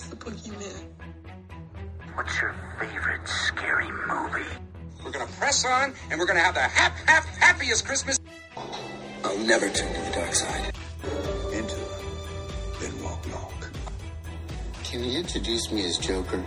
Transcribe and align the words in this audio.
It's 0.00 0.08
the 0.08 0.16
boogeyman. 0.16 0.86
What's 2.14 2.40
your 2.40 2.54
favorite 2.78 3.28
scary 3.28 3.90
movie? 3.90 4.48
We're 5.04 5.10
gonna 5.10 5.26
press 5.38 5.66
on, 5.66 5.92
and 6.10 6.18
we're 6.18 6.24
gonna 6.24 6.40
have 6.40 6.54
the 6.54 6.60
hap, 6.60 6.96
hap, 7.06 7.26
happiest 7.26 7.84
Christmas. 7.84 8.18
I'll 9.22 9.38
never 9.40 9.68
turn 9.68 9.92
to 9.92 10.00
the 10.00 10.10
dark 10.14 10.34
side. 10.34 10.72
Enter, 11.52 11.76
then 12.80 13.02
walk 13.02 13.30
long. 13.30 13.52
Can 14.84 15.04
you 15.04 15.18
introduce 15.18 15.70
me 15.70 15.84
as 15.86 15.98
Joker? 15.98 16.42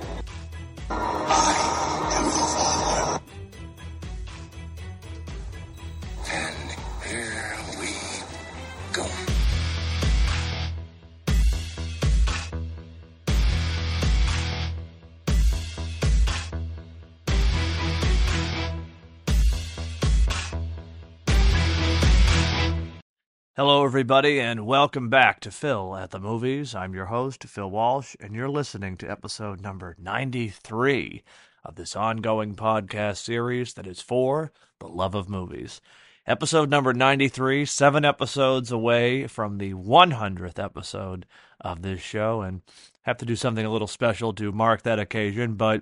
Everybody, 24.03 24.37
and 24.37 24.65
welcome 24.65 25.07
back 25.07 25.39
to 25.39 25.49
Phil 25.49 25.95
at 25.95 26.11
the 26.11 26.19
Movies. 26.19 26.75
I'm 26.75 26.93
your 26.93 27.05
host, 27.05 27.45
Phil 27.45 27.71
Walsh, 27.71 28.17
and 28.19 28.35
you're 28.35 28.49
listening 28.49 28.97
to 28.97 29.09
episode 29.09 29.61
number 29.61 29.95
93 29.97 31.23
of 31.63 31.75
this 31.75 31.95
ongoing 31.95 32.53
podcast 32.53 33.19
series 33.19 33.75
that 33.75 33.87
is 33.87 34.01
for 34.01 34.51
the 34.79 34.89
love 34.89 35.15
of 35.15 35.29
movies. 35.29 35.79
Episode 36.27 36.69
number 36.69 36.93
93, 36.93 37.63
seven 37.63 38.03
episodes 38.03 38.73
away 38.73 39.25
from 39.25 39.57
the 39.57 39.73
100th 39.73 40.61
episode 40.61 41.25
of 41.61 41.81
this 41.81 42.01
show, 42.01 42.41
and 42.41 42.61
have 43.03 43.15
to 43.19 43.25
do 43.25 43.37
something 43.37 43.65
a 43.65 43.71
little 43.71 43.87
special 43.87 44.33
to 44.33 44.51
mark 44.51 44.81
that 44.81 44.99
occasion, 44.99 45.53
but 45.53 45.81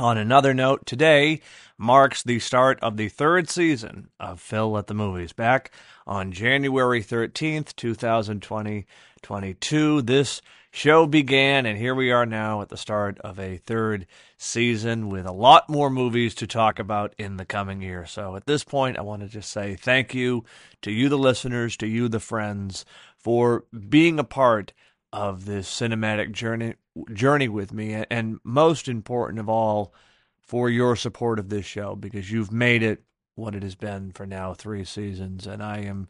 on 0.00 0.16
another 0.16 0.54
note, 0.54 0.86
today 0.86 1.40
marks 1.76 2.22
the 2.22 2.38
start 2.38 2.78
of 2.80 2.96
the 2.96 3.10
third 3.10 3.50
season 3.50 4.08
of 4.18 4.40
Phil 4.40 4.78
at 4.78 4.86
the 4.86 4.94
Movies. 4.94 5.34
Back 5.34 5.70
on 6.06 6.32
January 6.32 7.02
13th, 7.02 7.76
2020, 7.76 8.86
22, 9.20 10.02
this 10.02 10.40
show 10.70 11.06
began, 11.06 11.66
and 11.66 11.76
here 11.76 11.94
we 11.94 12.10
are 12.10 12.24
now 12.24 12.62
at 12.62 12.70
the 12.70 12.78
start 12.78 13.18
of 13.18 13.38
a 13.38 13.58
third 13.58 14.06
season 14.38 15.10
with 15.10 15.26
a 15.26 15.32
lot 15.32 15.68
more 15.68 15.90
movies 15.90 16.34
to 16.36 16.46
talk 16.46 16.78
about 16.78 17.14
in 17.18 17.36
the 17.36 17.44
coming 17.44 17.82
year. 17.82 18.06
So 18.06 18.36
at 18.36 18.46
this 18.46 18.64
point, 18.64 18.98
I 18.98 19.02
want 19.02 19.20
to 19.20 19.28
just 19.28 19.50
say 19.50 19.76
thank 19.76 20.14
you 20.14 20.44
to 20.80 20.90
you, 20.90 21.10
the 21.10 21.18
listeners, 21.18 21.76
to 21.76 21.86
you, 21.86 22.08
the 22.08 22.20
friends, 22.20 22.86
for 23.18 23.64
being 23.88 24.18
a 24.18 24.24
part 24.24 24.72
of 25.12 25.44
this 25.44 25.68
cinematic 25.68 26.32
journey 26.32 26.74
journey 27.12 27.48
with 27.48 27.72
me 27.72 28.04
and 28.10 28.38
most 28.44 28.88
important 28.88 29.38
of 29.40 29.48
all 29.48 29.92
for 30.42 30.68
your 30.68 30.96
support 30.96 31.38
of 31.38 31.48
this 31.48 31.66
show 31.66 31.94
because 31.94 32.30
you've 32.30 32.52
made 32.52 32.82
it 32.82 33.02
what 33.34 33.54
it 33.54 33.62
has 33.62 33.74
been 33.74 34.12
for 34.12 34.26
now 34.26 34.52
3 34.54 34.84
seasons 34.84 35.46
and 35.46 35.62
I 35.62 35.78
am 35.78 36.08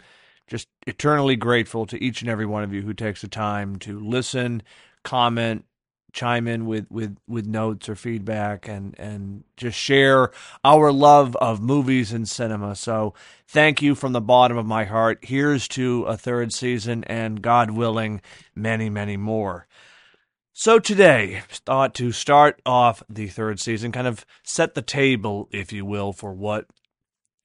just 0.50 0.68
eternally 0.86 1.36
grateful 1.36 1.86
to 1.86 2.02
each 2.02 2.20
and 2.20 2.30
every 2.30 2.44
one 2.44 2.64
of 2.64 2.74
you 2.74 2.82
who 2.82 2.92
takes 2.92 3.20
the 3.22 3.28
time 3.28 3.76
to 3.76 4.00
listen, 4.00 4.62
comment, 5.04 5.64
chime 6.12 6.46
in 6.46 6.66
with 6.66 6.90
with 6.90 7.16
with 7.28 7.46
notes 7.46 7.88
or 7.88 7.94
feedback 7.94 8.68
and 8.68 8.98
and 8.98 9.44
just 9.56 9.78
share 9.78 10.30
our 10.64 10.92
love 10.92 11.36
of 11.36 11.60
movies 11.60 12.12
and 12.12 12.28
cinema. 12.28 12.74
So 12.74 13.14
thank 13.46 13.82
you 13.82 13.94
from 13.94 14.12
the 14.12 14.20
bottom 14.20 14.56
of 14.56 14.66
my 14.66 14.84
heart. 14.84 15.18
Here's 15.22 15.68
to 15.68 16.04
a 16.04 16.16
third 16.16 16.52
season 16.52 17.04
and 17.04 17.42
god 17.42 17.70
willing 17.70 18.20
many 18.54 18.90
many 18.90 19.16
more. 19.16 19.66
So 20.52 20.78
today 20.78 21.42
thought 21.50 21.94
to 21.94 22.12
start 22.12 22.60
off 22.66 23.02
the 23.08 23.28
third 23.28 23.60
season 23.60 23.92
kind 23.92 24.06
of 24.06 24.26
set 24.42 24.74
the 24.74 24.82
table 24.82 25.48
if 25.52 25.72
you 25.72 25.84
will 25.84 26.12
for 26.12 26.34
what 26.34 26.66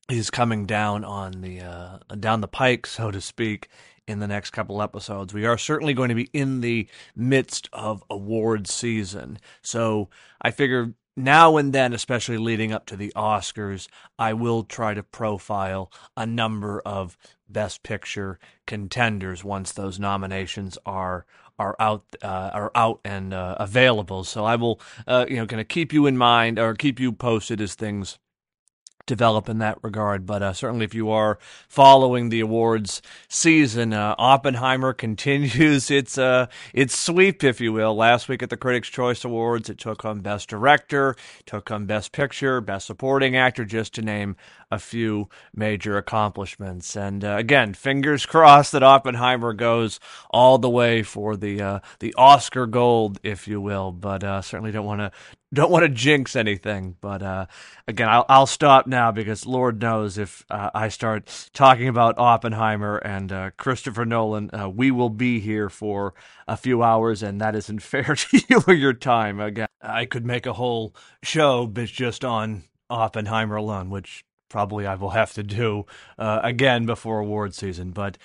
is 0.10 0.30
coming 0.30 0.66
down 0.66 1.04
on 1.04 1.42
the 1.42 1.62
uh, 1.62 1.98
down 2.20 2.42
the 2.42 2.48
pike 2.48 2.86
so 2.86 3.12
to 3.12 3.20
speak 3.20 3.70
in 4.08 4.20
the 4.20 4.28
next 4.28 4.52
couple 4.52 4.82
episodes. 4.82 5.34
We 5.34 5.46
are 5.46 5.58
certainly 5.58 5.94
going 5.94 6.10
to 6.10 6.16
be 6.16 6.30
in 6.34 6.62
the 6.62 6.88
midst 7.16 7.70
of 7.74 8.04
award 8.10 8.68
season. 8.68 9.40
So 9.62 10.10
I 10.42 10.52
figure 10.52 10.94
now 11.18 11.58
and 11.58 11.72
then, 11.74 11.94
especially 11.94 12.38
leading 12.38 12.72
up 12.72 12.86
to 12.88 12.98
the 12.98 13.12
Oscars, 13.16 13.88
I 14.20 14.34
will 14.34 14.64
try 14.64 14.94
to 14.94 15.04
profile 15.04 15.92
a 16.18 16.26
number 16.26 16.82
of 16.82 17.18
Best 17.48 17.84
Picture 17.84 18.40
contenders 18.66 19.44
once 19.44 19.72
those 19.72 20.00
nominations 20.00 20.78
are 20.86 21.26
are 21.58 21.76
out 21.80 22.04
uh, 22.22 22.52
are 22.54 22.72
out 22.76 23.00
and 23.06 23.34
uh, 23.34 23.56
available. 23.60 24.24
So 24.26 24.44
I 24.44 24.58
will, 24.58 24.82
uh, 25.08 25.26
you 25.30 25.38
know, 25.38 25.46
kind 25.46 25.62
of 25.62 25.68
keep 25.68 25.94
you 25.94 26.06
in 26.06 26.18
mind 26.18 26.60
or 26.60 26.74
keep 26.74 27.00
you 27.00 27.14
posted 27.14 27.62
as 27.62 27.76
things 27.76 28.18
develop 29.06 29.50
in 29.50 29.60
that 29.60 29.78
regard. 29.84 30.26
But 30.26 30.42
uh, 30.42 30.54
certainly, 30.54 30.86
if 30.86 30.94
you 30.94 31.10
are 31.10 31.38
following 31.68 32.30
the 32.30 32.40
awards 32.40 33.02
season, 33.28 33.94
uh, 33.94 34.16
Oppenheimer 34.18 34.94
continues 35.06 35.92
its 35.92 36.18
uh, 36.18 36.48
its 36.74 36.98
sweep, 36.98 37.44
if 37.44 37.62
you 37.62 37.74
will. 37.74 37.96
Last 37.96 38.28
week 38.30 38.44
at 38.44 38.50
the 38.50 38.58
Critics' 38.58 38.90
Choice 38.90 39.24
Awards, 39.24 39.70
it 39.70 39.78
took 39.78 40.02
home 40.02 40.22
Best 40.22 40.50
Director, 40.50 41.16
took 41.46 41.70
home 41.70 41.86
Best 41.86 42.12
Picture, 42.12 42.62
Best 42.62 42.88
Supporting 42.88 43.36
Actor, 43.36 43.66
just 43.66 43.94
to 43.96 44.02
name 44.02 44.36
a 44.72 44.80
few 44.80 45.30
major 45.56 45.98
accomplishments. 45.98 46.96
And 46.96 47.24
uh, 47.24 47.36
again, 47.38 47.74
fingers 47.74 48.26
crossed 48.26 48.72
that 48.72 48.84
Oppenheimer 48.84 49.54
goes 49.54 50.00
all 50.30 50.58
the 50.58 50.70
way 50.70 51.04
for 51.04 51.36
the 51.36 51.62
uh, 51.62 51.80
the 52.00 52.14
Oscar 52.16 52.66
gold, 52.66 53.20
if 53.24 53.48
you 53.48 53.62
will. 53.62 53.92
But 53.92 54.24
uh, 54.24 54.42
certainly 54.42 54.72
don't 54.72 54.86
want 54.86 55.02
to 55.02 55.12
don't 55.56 55.72
want 55.72 55.84
to 55.84 55.90
jinx 55.90 56.36
anything. 56.36 56.96
But 57.02 57.24
uh, 57.24 57.46
again, 57.88 58.08
I'll, 58.10 58.26
I'll 58.30 58.46
stop 58.46 58.88
now 58.88 59.12
because 59.12 59.46
Lord 59.46 59.82
knows 59.82 60.18
if 60.18 60.46
uh, 60.50 60.70
I 60.76 60.90
start 60.90 61.50
talking 61.54 61.88
about 61.88 62.20
Oppenheimer 62.20 62.98
and 62.98 63.32
uh, 63.32 63.52
Christopher 63.58 64.06
Nolan, 64.06 64.52
uh, 64.54 64.70
we 64.70 64.92
will 64.92 65.10
be 65.10 65.40
here 65.40 65.70
for 65.70 66.14
a 66.48 66.56
few 66.58 66.84
hours, 66.84 67.24
and 67.24 67.42
that 67.42 67.56
isn't 67.56 67.80
fair 67.82 68.16
to 68.16 68.42
you 68.48 68.64
or 68.68 68.74
your 68.74 68.94
time. 68.94 69.40
Again, 69.40 69.68
I 69.82 70.06
could 70.06 70.26
make 70.26 70.46
a 70.46 70.54
whole 70.54 70.96
show 71.24 71.66
just 71.68 72.24
on 72.24 72.64
Oppenheimer 72.90 73.56
alone, 73.56 73.90
which 73.90 74.24
probably 74.50 74.86
I 74.86 74.96
will 74.96 75.10
have 75.10 75.34
to 75.34 75.44
do 75.44 75.86
uh, 76.18 76.40
again 76.44 76.86
before 76.86 77.20
award 77.20 77.54
season. 77.54 77.92
But 77.92 78.18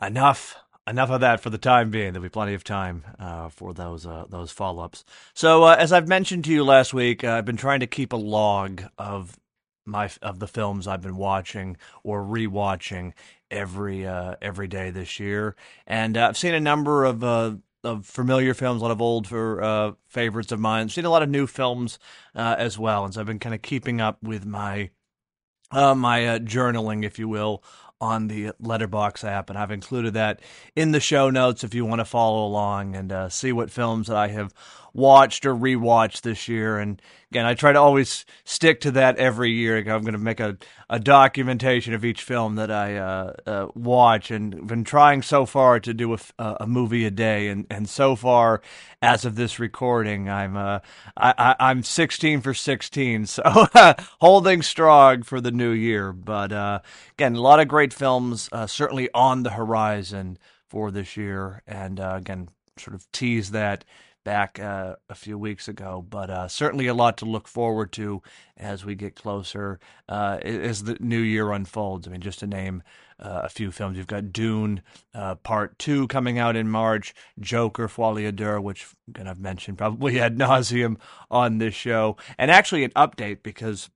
enough 0.00 0.56
enough 0.90 1.10
of 1.10 1.20
that 1.20 1.40
for 1.40 1.48
the 1.48 1.58
time 1.58 1.90
being. 1.90 2.12
There'll 2.12 2.24
be 2.24 2.28
plenty 2.28 2.52
of 2.54 2.64
time 2.64 3.04
uh, 3.18 3.48
for 3.48 3.72
those 3.72 4.04
uh, 4.04 4.26
those 4.28 4.50
follow 4.50 4.82
ups. 4.82 5.04
So, 5.32 5.62
uh, 5.62 5.76
as 5.78 5.92
I've 5.92 6.08
mentioned 6.08 6.44
to 6.44 6.52
you 6.52 6.64
last 6.64 6.92
week, 6.92 7.24
uh, 7.24 7.30
I've 7.30 7.44
been 7.44 7.56
trying 7.56 7.80
to 7.80 7.86
keep 7.86 8.12
a 8.12 8.16
log 8.16 8.82
of 8.98 9.38
my 9.86 10.10
of 10.20 10.40
the 10.40 10.48
films 10.48 10.86
I've 10.86 11.00
been 11.00 11.16
watching 11.16 11.76
or 12.02 12.22
rewatching 12.22 13.12
every 13.50 14.06
uh, 14.06 14.34
every 14.42 14.68
day 14.68 14.90
this 14.90 15.18
year, 15.20 15.56
and 15.86 16.16
uh, 16.18 16.28
I've 16.28 16.36
seen 16.36 16.54
a 16.54 16.60
number 16.60 17.04
of. 17.04 17.24
of 17.24 17.62
familiar 18.02 18.52
films, 18.52 18.82
a 18.82 18.84
lot 18.84 18.90
of 18.90 19.00
old 19.00 19.26
for 19.26 19.96
favorites 20.06 20.52
of 20.52 20.60
mine. 20.60 20.82
I've 20.82 20.92
seen 20.92 21.06
a 21.06 21.10
lot 21.10 21.22
of 21.22 21.30
new 21.30 21.46
films 21.46 21.98
as 22.34 22.78
well, 22.78 23.06
and 23.06 23.14
so 23.14 23.22
I've 23.22 23.26
been 23.26 23.38
kind 23.38 23.54
of 23.54 23.62
keeping 23.62 24.02
up 24.02 24.22
with 24.22 24.44
my 24.44 24.90
my 25.72 26.38
journaling, 26.44 27.06
if 27.06 27.18
you 27.18 27.26
will, 27.26 27.62
on 28.00 28.28
the 28.28 28.52
Letterboxd 28.62 29.24
app, 29.24 29.50
and 29.50 29.58
I've 29.58 29.70
included 29.70 30.14
that 30.14 30.40
in 30.74 30.92
the 30.92 31.00
show 31.00 31.30
notes 31.30 31.64
if 31.64 31.74
you 31.74 31.84
want 31.84 32.00
to 32.00 32.04
follow 32.04 32.46
along 32.46 32.96
and 32.96 33.12
uh, 33.12 33.28
see 33.28 33.52
what 33.52 33.70
films 33.70 34.06
that 34.06 34.16
I 34.16 34.28
have 34.28 34.54
watched 34.92 35.46
or 35.46 35.54
rewatched 35.54 36.22
this 36.22 36.48
year. 36.48 36.78
And 36.78 37.00
again, 37.30 37.46
I 37.46 37.54
try 37.54 37.72
to 37.72 37.78
always 37.78 38.24
stick 38.44 38.80
to 38.82 38.90
that 38.92 39.16
every 39.16 39.52
year. 39.52 39.78
I'm 39.78 40.02
going 40.02 40.12
to 40.12 40.18
make 40.18 40.40
a, 40.40 40.56
a 40.88 40.98
documentation 40.98 41.94
of 41.94 42.04
each 42.04 42.22
film 42.22 42.56
that 42.56 42.70
I 42.70 42.96
uh, 42.96 43.32
uh, 43.46 43.66
watch, 43.74 44.30
and 44.30 44.66
been 44.66 44.84
trying 44.84 45.22
so 45.22 45.46
far 45.46 45.80
to 45.80 45.94
do 45.94 46.14
a, 46.14 46.18
a 46.38 46.66
movie 46.66 47.04
a 47.04 47.10
day. 47.10 47.48
And, 47.48 47.66
and 47.70 47.88
so 47.88 48.16
far, 48.16 48.62
as 49.00 49.24
of 49.24 49.36
this 49.36 49.58
recording, 49.58 50.28
I'm 50.28 50.56
uh, 50.56 50.80
I, 51.16 51.56
am 51.58 51.82
16 51.82 52.40
for 52.40 52.54
16, 52.54 53.26
so 53.26 53.42
holding 54.20 54.62
strong 54.62 55.22
for 55.22 55.40
the 55.40 55.52
new 55.52 55.70
year. 55.70 56.12
But 56.12 56.52
uh, 56.52 56.80
again, 57.12 57.36
a 57.36 57.40
lot 57.40 57.60
of 57.60 57.68
great 57.68 57.92
films 57.92 58.48
uh, 58.52 58.66
certainly 58.66 59.08
on 59.14 59.42
the 59.42 59.50
horizon 59.50 60.38
for 60.68 60.90
this 60.90 61.16
year, 61.16 61.62
and 61.66 61.98
uh, 61.98 62.14
again, 62.16 62.48
sort 62.76 62.94
of 62.94 63.10
tease 63.12 63.50
that 63.50 63.84
back 64.24 64.58
uh, 64.58 64.96
a 65.08 65.14
few 65.14 65.38
weeks 65.38 65.68
ago, 65.68 66.04
but 66.08 66.30
uh, 66.30 66.48
certainly 66.48 66.86
a 66.86 66.94
lot 66.94 67.16
to 67.18 67.24
look 67.24 67.48
forward 67.48 67.92
to 67.92 68.22
as 68.56 68.84
we 68.84 68.94
get 68.94 69.14
closer 69.14 69.80
uh, 70.08 70.38
as 70.42 70.84
the 70.84 70.96
new 71.00 71.20
year 71.20 71.52
unfolds. 71.52 72.06
I 72.06 72.10
mean, 72.10 72.20
just 72.20 72.40
to 72.40 72.46
name 72.46 72.82
uh, 73.18 73.42
a 73.44 73.48
few 73.48 73.70
films, 73.70 73.96
you've 73.96 74.06
got 74.06 74.32
Dune 74.32 74.82
uh, 75.14 75.36
Part 75.36 75.78
Two 75.78 76.06
coming 76.08 76.38
out 76.38 76.56
in 76.56 76.70
March, 76.70 77.14
Joker 77.38 77.88
Folie 77.88 78.30
à 78.30 78.62
which 78.62 78.88
again 79.08 79.28
I've 79.28 79.40
mentioned 79.40 79.78
probably 79.78 80.20
ad 80.20 80.36
nauseum 80.36 80.96
on 81.30 81.58
this 81.58 81.74
show, 81.74 82.16
and 82.38 82.50
actually 82.50 82.84
an 82.84 82.92
update 82.92 83.42
because 83.42 83.90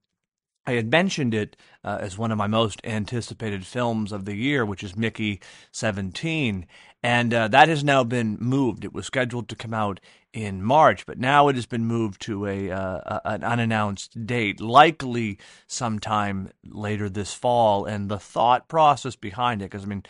I 0.67 0.73
had 0.73 0.91
mentioned 0.91 1.35
it 1.35 1.57
uh, 1.83 1.99
as 2.01 2.17
one 2.17 2.33
of 2.33 2.39
my 2.39 2.47
most 2.47 2.81
anticipated 2.85 3.67
films 3.67 4.13
of 4.13 4.25
the 4.25 4.35
year, 4.35 4.65
which 4.65 4.83
is 4.83 4.97
Mickey 4.97 5.41
17. 5.73 6.67
And 7.05 7.35
uh, 7.35 7.49
that 7.49 7.69
has 7.69 7.85
now 7.85 8.03
been 8.03 8.39
moved. 8.41 8.83
It 8.83 8.95
was 8.95 9.05
scheduled 9.05 9.51
to 9.51 9.57
come 9.57 9.75
out 9.75 10.01
in 10.33 10.63
March, 10.63 11.05
but 11.05 11.19
now 11.19 11.49
it 11.49 11.55
has 11.55 11.67
been 11.67 11.85
moved 11.85 12.23
to 12.23 12.47
a, 12.47 12.71
uh, 12.71 13.21
an 13.27 13.45
unannounced 13.45 14.27
date, 14.27 14.59
likely 14.59 15.39
sometime 15.67 16.51
later 16.65 17.11
this 17.11 17.35
fall. 17.35 17.85
And 17.85 18.09
the 18.09 18.19
thought 18.19 18.69
process 18.69 19.17
behind 19.17 19.61
it, 19.61 19.67
because 19.67 19.85
I 19.85 19.87
mean, 19.87 20.05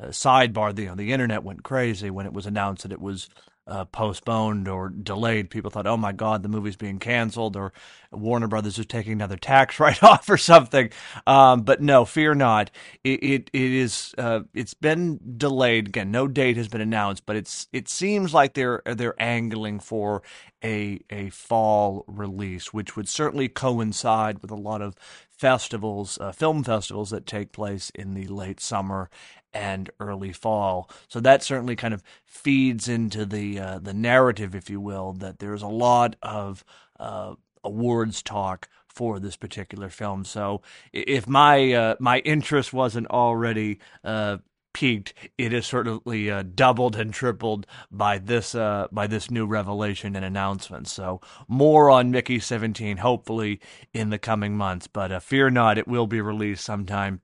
uh, 0.00 0.06
sidebar, 0.06 0.74
the, 0.74 0.82
you 0.82 0.88
know, 0.88 0.96
the 0.96 1.12
internet 1.12 1.44
went 1.44 1.62
crazy 1.62 2.10
when 2.10 2.26
it 2.26 2.32
was 2.32 2.46
announced 2.46 2.82
that 2.82 2.90
it 2.90 3.00
was 3.00 3.28
uh, 3.66 3.84
postponed 3.86 4.68
or 4.68 4.88
delayed, 4.90 5.50
people 5.50 5.70
thought, 5.70 5.86
"Oh 5.86 5.96
my 5.96 6.12
God, 6.12 6.42
the 6.42 6.48
movie's 6.48 6.76
being 6.76 6.98
canceled," 6.98 7.56
or 7.56 7.72
Warner 8.12 8.48
Brothers 8.48 8.78
is 8.78 8.86
taking 8.86 9.12
another 9.14 9.36
tax 9.36 9.80
write-off 9.80 10.28
or 10.30 10.36
something. 10.38 10.90
Um, 11.26 11.62
but 11.62 11.80
no, 11.82 12.04
fear 12.04 12.34
not. 12.34 12.70
It 13.04 13.22
it, 13.22 13.50
it 13.52 13.72
is 13.72 14.14
uh, 14.18 14.40
it's 14.54 14.74
been 14.74 15.20
delayed 15.38 15.88
again. 15.88 16.10
No 16.10 16.28
date 16.28 16.56
has 16.58 16.68
been 16.68 16.80
announced, 16.82 17.26
but 17.26 17.36
it's 17.36 17.68
it 17.72 17.88
seems 17.88 18.34
like 18.34 18.54
they're 18.54 18.82
they're 18.86 19.20
angling 19.22 19.80
for 19.80 20.22
a 20.64 21.00
a 21.10 21.30
fall 21.30 22.04
release, 22.08 22.72
which 22.72 22.96
would 22.96 23.08
certainly 23.08 23.48
coincide 23.48 24.40
with 24.42 24.50
a 24.50 24.56
lot 24.56 24.82
of 24.82 24.96
festivals, 25.30 26.18
uh, 26.20 26.32
film 26.32 26.62
festivals 26.64 27.10
that 27.10 27.26
take 27.26 27.52
place 27.52 27.90
in 27.94 28.14
the 28.14 28.26
late 28.28 28.60
summer 28.60 29.08
and 29.52 29.90
early 29.98 30.32
fall. 30.32 30.90
So 31.08 31.20
that 31.20 31.42
certainly 31.42 31.76
kind 31.76 31.94
of 31.94 32.02
feeds 32.24 32.88
into 32.88 33.24
the 33.24 33.58
uh, 33.58 33.78
the 33.78 33.94
narrative, 33.94 34.54
if 34.54 34.70
you 34.70 34.80
will, 34.80 35.12
that 35.14 35.38
there's 35.38 35.62
a 35.62 35.68
lot 35.68 36.16
of 36.22 36.64
uh, 36.98 37.34
awards 37.64 38.22
talk 38.22 38.68
for 38.88 39.18
this 39.18 39.36
particular 39.36 39.88
film. 39.88 40.24
So 40.24 40.62
if 40.92 41.26
my 41.26 41.72
uh, 41.72 41.94
my 41.98 42.18
interest 42.20 42.72
wasn't 42.72 43.06
already 43.08 43.78
uh, 44.04 44.38
peaked, 44.72 45.14
it 45.38 45.52
is 45.52 45.66
certainly 45.66 46.30
uh, 46.30 46.42
doubled 46.54 46.96
and 46.96 47.12
tripled 47.12 47.66
by 47.90 48.18
this 48.18 48.54
uh, 48.54 48.88
by 48.92 49.06
this 49.06 49.30
new 49.30 49.46
revelation 49.46 50.16
and 50.16 50.24
announcement. 50.24 50.88
So 50.88 51.20
more 51.48 51.90
on 51.90 52.10
Mickey 52.10 52.38
17, 52.38 52.98
hopefully 52.98 53.60
in 53.92 54.10
the 54.10 54.18
coming 54.18 54.56
months. 54.56 54.86
But 54.86 55.12
uh, 55.12 55.20
fear 55.20 55.50
not, 55.50 55.78
it 55.78 55.88
will 55.88 56.06
be 56.06 56.20
released 56.20 56.64
sometime 56.64 57.20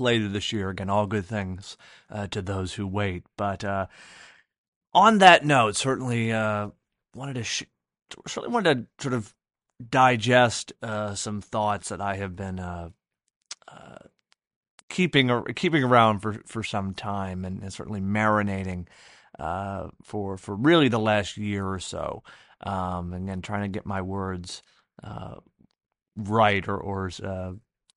later 0.00 0.28
this 0.28 0.52
year. 0.52 0.70
Again, 0.70 0.90
all 0.90 1.06
good 1.06 1.26
things 1.26 1.76
uh, 2.10 2.26
to 2.28 2.42
those 2.42 2.74
who 2.74 2.86
wait. 2.86 3.24
But 3.36 3.64
uh, 3.64 3.86
on 4.94 5.18
that 5.18 5.44
note, 5.44 5.76
certainly 5.76 6.32
uh, 6.32 6.68
wanted 7.14 7.34
to 7.34 7.44
sh- 7.44 7.64
certainly 8.26 8.52
wanted 8.52 8.86
to 8.98 9.02
sort 9.02 9.14
of 9.14 9.34
digest 9.90 10.72
uh, 10.82 11.14
some 11.14 11.40
thoughts 11.40 11.90
that 11.90 12.00
I 12.00 12.16
have 12.16 12.34
been 12.34 12.58
uh, 12.58 12.90
uh, 13.68 13.98
keeping 14.88 15.44
keeping 15.54 15.84
around 15.84 16.20
for, 16.20 16.34
for 16.46 16.62
some 16.62 16.94
time, 16.94 17.44
and, 17.44 17.62
and 17.62 17.72
certainly 17.72 18.00
marinating 18.00 18.86
for 20.02 20.36
for 20.38 20.54
really 20.54 20.88
the 20.88 20.98
last 20.98 21.36
year 21.36 21.66
or 21.66 21.80
so. 21.80 22.22
Um, 22.62 23.12
and 23.12 23.28
then 23.28 23.42
trying 23.42 23.62
to 23.62 23.68
get 23.68 23.84
my 23.84 24.00
words 24.00 24.62
right 26.16 26.66
or 26.66 26.78
or 26.78 27.10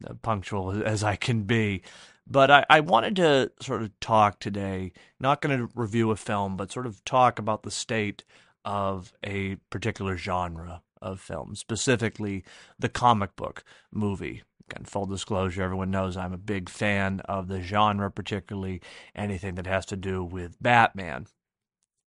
Uh, 0.08 0.14
punctual 0.22 0.82
as 0.84 1.04
I 1.04 1.18
can 1.18 1.44
be. 1.44 1.82
But 2.26 2.50
I, 2.50 2.66
I 2.70 2.80
wanted 2.80 3.18
to 3.18 3.52
sort 3.60 3.82
of 3.82 4.00
talk 4.00 4.40
today, 4.40 4.94
not 5.20 5.42
going 5.42 5.58
to 5.58 5.70
review 5.76 6.12
a 6.12 6.16
film, 6.16 6.56
but 6.56 6.72
sort 6.72 6.86
of 6.86 7.04
talk 7.04 7.38
about 7.38 7.64
the 7.64 7.72
state 7.72 8.24
of 8.64 9.12
a 9.26 9.56
particular 9.70 10.16
genre 10.16 10.84
of 11.02 11.20
film, 11.20 11.54
specifically 11.56 12.46
the 12.78 12.88
comic 12.88 13.36
book 13.36 13.66
movie. 13.92 14.44
Again, 14.70 14.86
full 14.86 15.06
disclosure, 15.06 15.64
everyone 15.64 15.92
knows 15.92 16.16
I'm 16.16 16.34
a 16.34 16.38
big 16.38 16.70
fan 16.70 17.20
of 17.26 17.50
the 17.50 17.62
genre, 17.62 18.10
particularly 18.10 18.82
anything 19.16 19.56
that 19.56 19.68
has 19.68 19.86
to 19.88 19.98
do 19.98 20.24
with 20.24 20.62
Batman. 20.62 21.28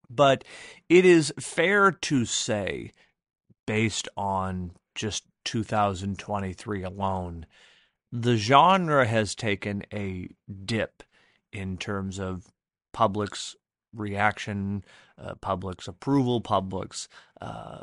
But 0.09 0.43
it 0.89 1.05
is 1.05 1.31
fair 1.39 1.91
to 1.91 2.25
say, 2.25 2.91
based 3.67 4.07
on 4.17 4.71
just 4.95 5.25
2023 5.43 6.83
alone, 6.83 7.45
the 8.15 8.37
genre 8.37 9.07
has 9.07 9.33
taken 9.33 9.81
a 9.91 10.29
dip 10.65 11.01
in 11.51 11.77
terms 11.77 12.19
of 12.19 12.53
public's 12.93 13.55
reaction, 13.91 14.85
uh, 15.17 15.33
public's 15.41 15.87
approval, 15.87 16.39
public's 16.39 17.09
uh, 17.41 17.81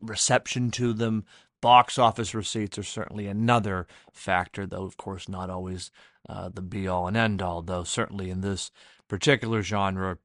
reception 0.00 0.70
to 0.70 0.94
them. 0.94 1.26
Box 1.60 1.98
office 1.98 2.34
receipts 2.34 2.78
are 2.78 2.82
certainly 2.82 3.26
another 3.26 3.86
factor, 4.14 4.66
though, 4.66 4.84
of 4.84 4.96
course, 4.96 5.28
not 5.28 5.50
always 5.50 5.90
uh, 6.26 6.48
the 6.48 6.62
be 6.62 6.88
all 6.88 7.06
and 7.06 7.18
end 7.18 7.42
all, 7.42 7.60
though, 7.60 7.84
certainly 7.84 8.30
in 8.30 8.40
this 8.40 8.70
particular 9.08 9.60
genre, 9.60 10.16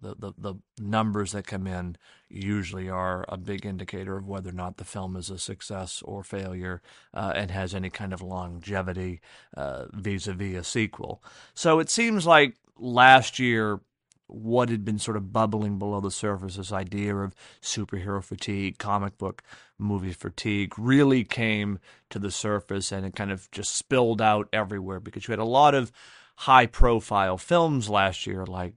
the, 0.00 0.14
the, 0.18 0.32
the 0.38 0.54
numbers 0.80 1.32
that 1.32 1.46
come 1.46 1.66
in 1.66 1.96
usually 2.28 2.88
are 2.88 3.24
a 3.28 3.36
big 3.36 3.66
indicator 3.66 4.16
of 4.16 4.26
whether 4.26 4.50
or 4.50 4.54
not 4.54 4.76
the 4.76 4.84
film 4.84 5.16
is 5.16 5.30
a 5.30 5.38
success 5.38 6.02
or 6.04 6.22
failure 6.22 6.82
uh, 7.14 7.32
and 7.34 7.50
has 7.50 7.74
any 7.74 7.90
kind 7.90 8.12
of 8.12 8.22
longevity 8.22 9.20
vis 9.92 10.26
a 10.26 10.32
vis 10.32 10.56
a 10.56 10.64
sequel. 10.64 11.22
So 11.54 11.78
it 11.78 11.90
seems 11.90 12.26
like 12.26 12.56
last 12.78 13.38
year, 13.38 13.80
what 14.26 14.70
had 14.70 14.84
been 14.84 14.98
sort 14.98 15.16
of 15.16 15.32
bubbling 15.32 15.78
below 15.78 16.00
the 16.00 16.10
surface, 16.10 16.56
this 16.56 16.72
idea 16.72 17.14
of 17.14 17.34
superhero 17.60 18.22
fatigue, 18.24 18.78
comic 18.78 19.18
book 19.18 19.42
movie 19.78 20.12
fatigue, 20.12 20.78
really 20.78 21.24
came 21.24 21.78
to 22.10 22.18
the 22.18 22.30
surface 22.30 22.92
and 22.92 23.04
it 23.04 23.14
kind 23.14 23.30
of 23.30 23.50
just 23.50 23.74
spilled 23.74 24.22
out 24.22 24.48
everywhere 24.52 25.00
because 25.00 25.28
you 25.28 25.32
had 25.32 25.38
a 25.38 25.44
lot 25.44 25.74
of 25.74 25.92
high 26.36 26.66
profile 26.66 27.36
films 27.36 27.90
last 27.90 28.26
year 28.26 28.46
like 28.46 28.74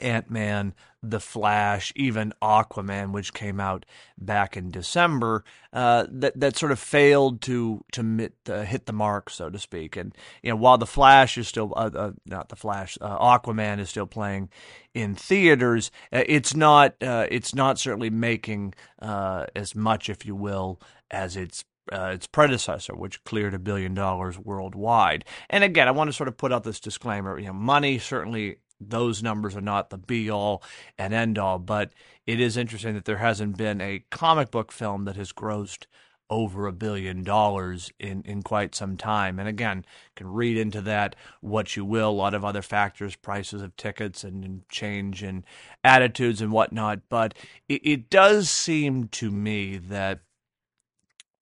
Ant 0.00 0.30
Man, 0.30 0.74
The 1.02 1.20
Flash, 1.20 1.92
even 1.96 2.32
Aquaman, 2.42 3.12
which 3.12 3.32
came 3.32 3.60
out 3.60 3.84
back 4.18 4.56
in 4.56 4.70
December, 4.70 5.44
uh, 5.72 6.06
that 6.10 6.38
that 6.38 6.56
sort 6.56 6.72
of 6.72 6.78
failed 6.78 7.40
to 7.42 7.84
to 7.92 8.02
mit, 8.02 8.34
uh, 8.48 8.62
hit 8.62 8.86
the 8.86 8.92
mark, 8.92 9.30
so 9.30 9.50
to 9.50 9.58
speak. 9.58 9.96
And 9.96 10.14
you 10.42 10.50
know, 10.50 10.56
while 10.56 10.78
The 10.78 10.86
Flash 10.86 11.38
is 11.38 11.48
still 11.48 11.72
uh, 11.76 11.90
uh 11.94 12.12
not 12.26 12.48
The 12.48 12.56
Flash, 12.56 12.98
uh, 13.00 13.18
Aquaman 13.18 13.78
is 13.78 13.90
still 13.90 14.06
playing 14.06 14.50
in 14.94 15.14
theaters, 15.14 15.90
uh, 16.12 16.22
it's 16.26 16.54
not 16.54 16.94
it's 17.00 17.54
not 17.54 17.78
certainly 17.78 18.10
making 18.10 18.74
as 19.00 19.74
much, 19.74 20.08
if 20.08 20.24
you 20.24 20.34
will, 20.34 20.80
as 21.10 21.36
its 21.36 21.64
uh, 21.92 22.12
its 22.14 22.26
predecessor, 22.26 22.94
which 22.94 23.22
cleared 23.24 23.54
a 23.54 23.58
billion 23.58 23.94
dollars 23.94 24.38
worldwide. 24.38 25.24
And 25.50 25.64
again, 25.64 25.88
I 25.88 25.92
want 25.92 26.08
to 26.08 26.12
sort 26.12 26.28
of 26.28 26.36
put 26.36 26.52
out 26.52 26.64
this 26.64 26.80
disclaimer: 26.80 27.38
you 27.38 27.46
know, 27.46 27.52
money 27.52 27.98
certainly 27.98 28.56
those 28.80 29.22
numbers 29.22 29.56
are 29.56 29.60
not 29.60 29.90
the 29.90 29.98
be 29.98 30.30
all 30.30 30.62
and 30.98 31.14
end 31.14 31.38
all, 31.38 31.58
but 31.58 31.92
it 32.26 32.40
is 32.40 32.56
interesting 32.56 32.94
that 32.94 33.04
there 33.04 33.18
hasn't 33.18 33.56
been 33.56 33.80
a 33.80 34.04
comic 34.10 34.50
book 34.50 34.72
film 34.72 35.04
that 35.04 35.16
has 35.16 35.32
grossed 35.32 35.86
over 36.30 36.66
a 36.66 36.72
billion 36.72 37.22
dollars 37.22 37.92
in, 37.98 38.22
in 38.22 38.42
quite 38.42 38.74
some 38.74 38.96
time. 38.96 39.38
And 39.38 39.48
again, 39.48 39.84
can 40.16 40.26
read 40.26 40.56
into 40.56 40.80
that 40.82 41.14
what 41.40 41.76
you 41.76 41.84
will, 41.84 42.10
a 42.10 42.12
lot 42.12 42.34
of 42.34 42.44
other 42.44 42.62
factors, 42.62 43.14
prices 43.14 43.62
of 43.62 43.76
tickets 43.76 44.24
and, 44.24 44.44
and 44.44 44.68
change 44.68 45.22
in 45.22 45.44
attitudes 45.82 46.40
and 46.40 46.50
whatnot. 46.50 47.00
But 47.08 47.34
it, 47.68 47.86
it 47.86 48.10
does 48.10 48.48
seem 48.48 49.08
to 49.08 49.30
me 49.30 49.76
that 49.76 50.20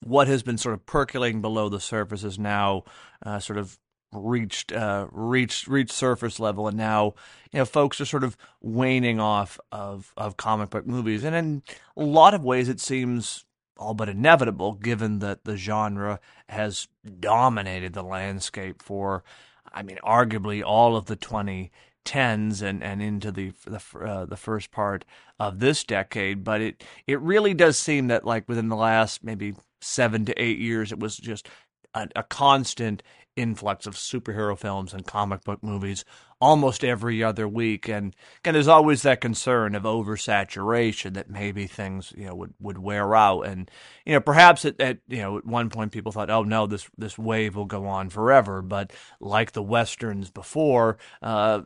what 0.03 0.27
has 0.27 0.43
been 0.43 0.59
sort 0.59 0.75
of 0.75 0.85
percolating 0.85 1.41
below 1.41 1.69
the 1.69 1.81
surface 1.81 2.25
is 2.25 2.39
now 2.39 2.83
uh, 3.25 3.39
sort 3.39 3.59
of 3.59 3.79
reached 4.13 4.73
uh, 4.73 5.07
reached 5.11 5.67
reached 5.67 5.93
surface 5.93 6.39
level, 6.39 6.69
and 6.69 6.77
now 6.77 7.15
you 7.51 7.59
know 7.59 7.65
folks 7.65 8.01
are 8.01 8.05
sort 8.05 8.25
of 8.25 8.37
waning 8.61 9.21
off 9.21 9.59
of 9.71 10.13
of 10.17 10.37
comic 10.37 10.71
book 10.71 10.87
movies, 10.87 11.25
and 11.25 11.35
in 11.35 11.63
a 11.97 12.05
lot 12.05 12.35
of 12.35 12.45
ways, 12.45 12.69
it 12.69 12.81
seems 12.81 13.45
all 13.79 13.95
but 13.95 14.09
inevitable, 14.09 14.75
given 14.75 15.19
that 15.21 15.45
the 15.45 15.57
genre 15.57 16.21
has 16.49 16.89
dominated 17.21 17.95
the 17.95 18.03
landscape 18.03 18.83
for, 18.83 19.25
I 19.73 19.83
mean, 19.83 19.99
arguably 20.05 20.63
all 20.63 20.97
of 20.97 21.07
the 21.07 21.17
twenty 21.17 21.73
tens 22.05 22.63
and, 22.63 22.83
and 22.83 23.01
into 23.01 23.31
the 23.33 23.53
the, 23.65 23.83
uh, 23.99 24.25
the 24.27 24.37
first 24.37 24.71
part 24.71 25.05
of 25.39 25.59
this 25.61 25.85
decade. 25.85 26.45
But 26.45 26.61
it 26.61 26.85
it 27.07 27.21
really 27.21 27.55
does 27.55 27.79
seem 27.79 28.09
that 28.09 28.25
like 28.25 28.49
within 28.49 28.69
the 28.69 28.77
last 28.77 29.25
maybe 29.25 29.55
seven 29.81 30.25
to 30.27 30.43
eight 30.43 30.59
years, 30.59 30.93
it 30.93 30.99
was 30.99 31.17
just 31.17 31.49
a, 31.95 32.09
a 32.17 32.23
constant 32.23 33.03
influx 33.37 33.87
of 33.87 33.95
superhero 33.95 34.57
films 34.59 34.93
and 34.93 35.07
comic 35.07 35.43
book 35.45 35.63
movies 35.63 36.05
almost 36.41 36.85
every 36.85 37.23
other 37.23 37.49
week. 37.49 37.89
And 37.89 38.15
again 38.41 38.55
there's 38.55 38.69
always 38.69 39.03
that 39.03 39.21
concern 39.21 39.75
of 39.75 39.85
oversaturation 39.85 41.15
that 41.15 41.31
maybe 41.31 41.67
things 41.67 42.13
you 42.17 42.27
know 42.27 42.35
would, 42.35 42.55
would 42.61 42.79
wear 42.79 43.15
out. 43.15 43.43
And 43.43 43.71
you 44.05 44.13
know 44.13 44.21
perhaps 44.21 44.65
at, 44.65 44.81
at 44.81 44.99
you 45.09 45.19
know 45.19 45.39
at 45.39 45.47
one 45.47 45.71
point 45.71 45.93
people 45.93 46.13
thought 46.13 46.31
oh 46.31 46.43
no 46.43 46.67
this 46.67 46.89
this 46.99 47.19
wave 47.19 47.57
will 47.57 47.65
go 47.67 47.87
on 47.87 48.11
forever. 48.11 48.61
But 48.61 48.93
like 49.21 49.53
the 49.53 49.63
westerns 49.63 50.31
before 50.31 50.99
uh, 51.23 51.63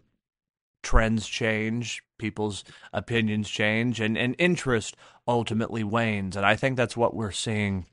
trends 0.83 1.27
change 1.27 2.03
people's 2.19 2.65
opinions 2.93 3.49
change 3.49 4.01
and 4.01 4.17
and 4.17 4.37
interest 4.39 4.97
ultimately 5.27 5.83
wanes. 5.83 6.37
And 6.37 6.47
i 6.47 6.55
think 6.55 6.77
that's 6.77 6.97
what 6.97 7.15
we're 7.15 7.33
seeing 7.33 7.87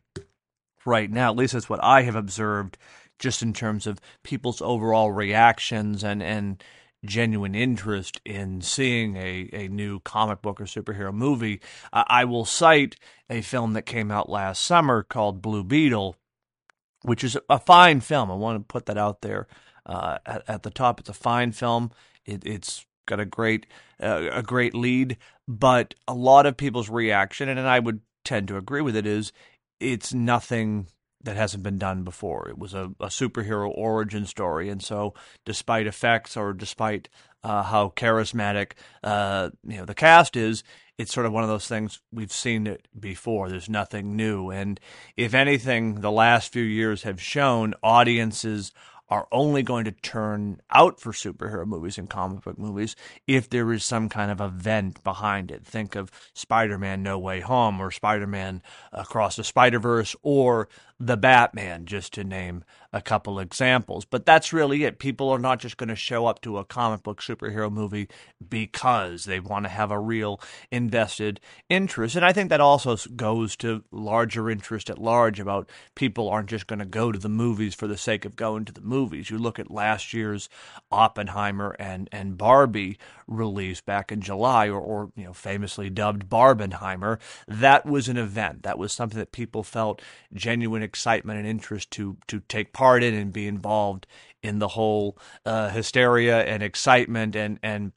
right 0.85 1.09
now. 1.09 1.31
At 1.31 1.37
least 1.37 1.53
that's 1.53 1.69
what 1.69 1.83
I 1.83 2.03
have 2.03 2.15
observed, 2.15 2.77
just 3.23 3.41
in 3.41 3.53
terms 3.53 3.87
of 3.87 4.01
people's 4.21 4.61
overall 4.61 5.11
reactions 5.11 6.03
and 6.03 6.21
and 6.21 6.61
genuine 7.05 7.55
interest 7.55 8.19
in 8.25 8.61
seeing 8.61 9.15
a, 9.17 9.49
a 9.51 9.67
new 9.67 9.99
comic 10.01 10.41
book 10.41 10.61
or 10.61 10.65
superhero 10.65 11.13
movie. 11.13 11.59
I 11.91 12.25
will 12.25 12.45
cite 12.45 12.95
a 13.29 13.41
film 13.41 13.73
that 13.73 13.85
came 13.85 14.09
out 14.09 14.29
last 14.29 14.63
summer 14.63 15.03
called 15.03 15.41
Blue 15.41 15.63
Beetle, 15.63 16.15
which 17.01 17.23
is 17.23 17.37
a 17.49 17.59
fine 17.59 17.99
film. 17.99 18.31
I 18.31 18.35
want 18.35 18.57
to 18.57 18.71
put 18.71 18.85
that 18.85 18.97
out 18.97 19.21
there 19.21 19.47
uh, 19.85 20.17
at, 20.25 20.43
at, 20.47 20.63
the 20.63 20.69
top. 20.69 20.99
It's 21.01 21.09
a 21.09 21.13
fine 21.13 21.51
film. 21.51 21.91
It, 22.25 22.45
it's 22.45 22.85
got 23.05 23.19
a 23.19 23.25
great 23.25 23.67
uh, 24.01 24.29
a 24.31 24.41
great 24.41 24.73
lead, 24.73 25.17
but 25.47 25.95
a 26.07 26.13
lot 26.13 26.45
of 26.45 26.55
people's 26.55 26.89
reaction, 26.89 27.49
and 27.49 27.59
I 27.59 27.79
would 27.79 27.99
tend 28.23 28.47
to 28.47 28.57
agree 28.57 28.81
with 28.81 28.95
it, 28.95 29.05
is 29.05 29.33
it's 29.81 30.13
nothing 30.13 30.87
that 31.23 31.35
hasn't 31.35 31.63
been 31.63 31.77
done 31.77 32.03
before. 32.03 32.49
It 32.49 32.57
was 32.57 32.73
a, 32.73 32.91
a 32.99 33.07
superhero 33.07 33.71
origin 33.73 34.25
story, 34.25 34.69
and 34.69 34.81
so 34.81 35.13
despite 35.45 35.87
effects 35.87 36.37
or 36.37 36.53
despite 36.53 37.09
uh, 37.43 37.63
how 37.63 37.89
charismatic 37.95 38.73
uh, 39.03 39.49
you 39.67 39.77
know 39.77 39.85
the 39.85 39.95
cast 39.95 40.35
is, 40.35 40.63
it's 40.97 41.13
sort 41.13 41.25
of 41.25 41.33
one 41.33 41.43
of 41.43 41.49
those 41.49 41.67
things 41.67 42.01
we've 42.11 42.31
seen 42.31 42.67
it 42.67 42.87
before. 42.97 43.49
There's 43.49 43.69
nothing 43.69 44.15
new, 44.15 44.49
and 44.49 44.79
if 45.17 45.33
anything, 45.33 46.01
the 46.01 46.11
last 46.11 46.51
few 46.51 46.63
years 46.63 47.03
have 47.03 47.21
shown 47.21 47.73
audiences 47.81 48.71
are 49.13 49.27
only 49.31 49.61
going 49.61 49.85
to 49.85 49.91
turn 49.91 50.59
out 50.71 50.99
for 50.99 51.11
superhero 51.11 51.67
movies 51.67 51.99
and 51.99 52.09
comic 52.09 52.41
book 52.43 52.57
movies 52.57 52.95
if 53.27 53.47
there 53.47 53.71
is 53.71 53.83
some 53.83 54.09
kind 54.09 54.31
of 54.31 54.41
event 54.41 55.03
behind 55.03 55.51
it. 55.51 55.63
Think 55.63 55.95
of 55.95 56.09
Spider 56.33 56.79
Man 56.79 57.03
No 57.03 57.19
Way 57.19 57.41
Home 57.41 57.79
or 57.79 57.91
Spider 57.91 58.25
Man 58.25 58.63
Across 58.91 59.35
the 59.35 59.43
Spider 59.43 59.77
Verse 59.77 60.15
or 60.23 60.67
The 60.99 61.17
Batman, 61.17 61.85
just 61.85 62.13
to 62.13 62.23
name 62.23 62.63
a 62.93 63.01
couple 63.01 63.39
examples. 63.39 64.05
But 64.05 64.25
that's 64.25 64.53
really 64.53 64.83
it. 64.83 64.99
People 64.99 65.29
are 65.29 65.39
not 65.39 65.59
just 65.59 65.77
going 65.77 65.89
to 65.89 65.95
show 65.95 66.27
up 66.27 66.41
to 66.41 66.59
a 66.59 66.63
comic 66.63 67.03
book 67.03 67.21
superhero 67.21 67.71
movie 67.71 68.07
because 68.47 69.25
they 69.25 69.39
want 69.39 69.65
to 69.65 69.69
have 69.69 69.91
a 69.91 69.99
real 69.99 70.39
invested 70.71 71.39
interest. 71.69 72.15
And 72.15 72.23
I 72.23 72.31
think 72.31 72.49
that 72.49 72.61
also 72.61 72.95
goes 73.15 73.55
to 73.57 73.83
larger 73.91 74.49
interest 74.49 74.89
at 74.89 74.99
large 74.99 75.39
about 75.39 75.69
people 75.95 76.29
aren't 76.29 76.49
just 76.49 76.67
going 76.67 76.79
to 76.79 76.85
go 76.85 77.11
to 77.11 77.19
the 77.19 77.29
movies 77.29 77.73
for 77.73 77.87
the 77.87 77.97
sake 77.97 78.23
of 78.23 78.35
going 78.35 78.63
to 78.65 78.71
the 78.71 78.81
movies. 78.81 79.29
You 79.29 79.39
look 79.39 79.59
at 79.59 79.71
last 79.71 80.13
year's 80.13 80.47
Oppenheimer 80.91 81.75
and, 81.79 82.07
and 82.11 82.37
Barbie 82.37 82.97
release 83.35 83.81
back 83.81 84.11
in 84.11 84.21
July, 84.21 84.67
or, 84.67 84.79
or 84.79 85.11
you 85.15 85.25
know, 85.25 85.33
famously 85.33 85.89
dubbed 85.89 86.29
Barbenheimer. 86.29 87.19
That 87.47 87.85
was 87.85 88.07
an 88.09 88.17
event. 88.17 88.63
That 88.63 88.77
was 88.77 88.93
something 88.93 89.19
that 89.19 89.31
people 89.31 89.63
felt 89.63 90.01
genuine 90.33 90.83
excitement 90.83 91.39
and 91.39 91.47
interest 91.47 91.91
to 91.91 92.17
to 92.27 92.41
take 92.41 92.73
part 92.73 93.03
in 93.03 93.13
and 93.13 93.33
be 93.33 93.47
involved 93.47 94.07
in 94.41 94.59
the 94.59 94.69
whole 94.69 95.17
uh, 95.45 95.69
hysteria 95.69 96.43
and 96.43 96.61
excitement 96.61 97.35
and 97.35 97.59
and 97.63 97.93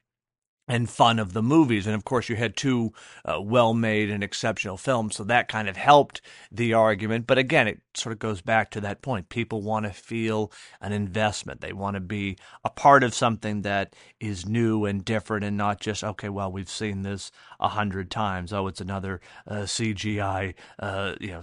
and 0.68 0.90
fun 0.90 1.18
of 1.18 1.32
the 1.32 1.42
movies. 1.42 1.86
And 1.86 1.94
of 1.94 2.04
course, 2.04 2.28
you 2.28 2.36
had 2.36 2.56
two 2.56 2.92
uh, 3.24 3.40
well 3.40 3.74
made 3.74 4.10
and 4.10 4.24
exceptional 4.24 4.76
films, 4.76 5.16
so 5.16 5.24
that 5.24 5.48
kind 5.48 5.68
of 5.68 5.76
helped 5.76 6.20
the 6.50 6.74
argument. 6.74 7.26
But 7.26 7.38
again, 7.38 7.68
it 7.68 7.80
sort 7.94 8.12
of 8.12 8.18
goes 8.18 8.40
back 8.40 8.70
to 8.72 8.80
that 8.80 9.02
point. 9.02 9.28
People 9.28 9.62
want 9.62 9.86
to 9.86 9.92
feel 9.92 10.52
an 10.80 10.92
investment, 10.92 11.60
they 11.60 11.72
want 11.72 11.94
to 11.94 12.00
be 12.00 12.36
a 12.64 12.70
part 12.70 13.04
of 13.04 13.14
something 13.14 13.62
that 13.62 13.94
is 14.20 14.46
new 14.46 14.84
and 14.84 15.04
different 15.04 15.44
and 15.44 15.56
not 15.56 15.80
just, 15.80 16.02
okay, 16.02 16.28
well, 16.28 16.50
we've 16.50 16.68
seen 16.68 17.02
this 17.02 17.30
a 17.60 17.68
hundred 17.68 18.10
times. 18.10 18.52
Oh, 18.52 18.66
it's 18.66 18.80
another 18.80 19.20
uh, 19.46 19.62
CGI, 19.62 20.54
uh, 20.78 21.14
you 21.20 21.28
know, 21.28 21.42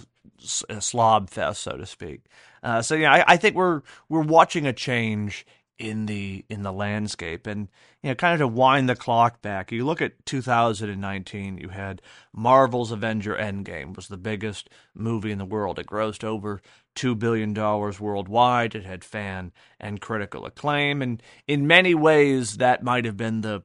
slob 0.80 1.30
fest, 1.30 1.62
so 1.62 1.78
to 1.78 1.86
speak. 1.86 2.22
Uh, 2.62 2.82
so 2.82 2.96
yeah, 2.96 3.14
I, 3.14 3.34
I 3.34 3.38
think 3.38 3.56
we're 3.56 3.82
we're 4.10 4.22
watching 4.22 4.66
a 4.66 4.74
change 4.74 5.46
in 5.80 6.06
the 6.06 6.46
in 6.50 6.64
the 6.64 6.72
landscape. 6.72 7.48
And 7.48 7.70
you 8.02 8.10
know 8.10 8.16
kind 8.16 8.34
of 8.34 8.40
to 8.40 8.48
wind 8.48 8.88
the 8.88 8.96
clock 8.96 9.42
back 9.42 9.72
you 9.72 9.86
look 9.86 10.02
at 10.02 10.26
2019 10.26 11.58
you 11.58 11.70
had 11.70 12.02
Marvel's 12.34 12.92
Avenger 12.92 13.36
Endgame 13.36 13.96
was 13.96 14.08
the 14.08 14.18
biggest 14.18 14.70
movie 14.94 15.32
in 15.32 15.38
the 15.38 15.46
world. 15.46 15.80
It 15.80 15.88
grossed 15.88 16.24
over 16.24 16.62
2 16.96 17.16
billion 17.16 17.54
dollars 17.54 18.00
worldwide. 18.00 18.76
It 18.76 18.86
had 18.86 19.04
fan 19.04 19.52
and 19.80 20.02
critical 20.02 20.46
acclaim. 20.46 21.02
And 21.02 21.22
in 21.48 21.68
many 21.68 21.96
ways 21.96 22.58
that 22.58 22.84
might 22.84 23.06
have 23.06 23.18
been 23.18 23.42
the 23.42 23.64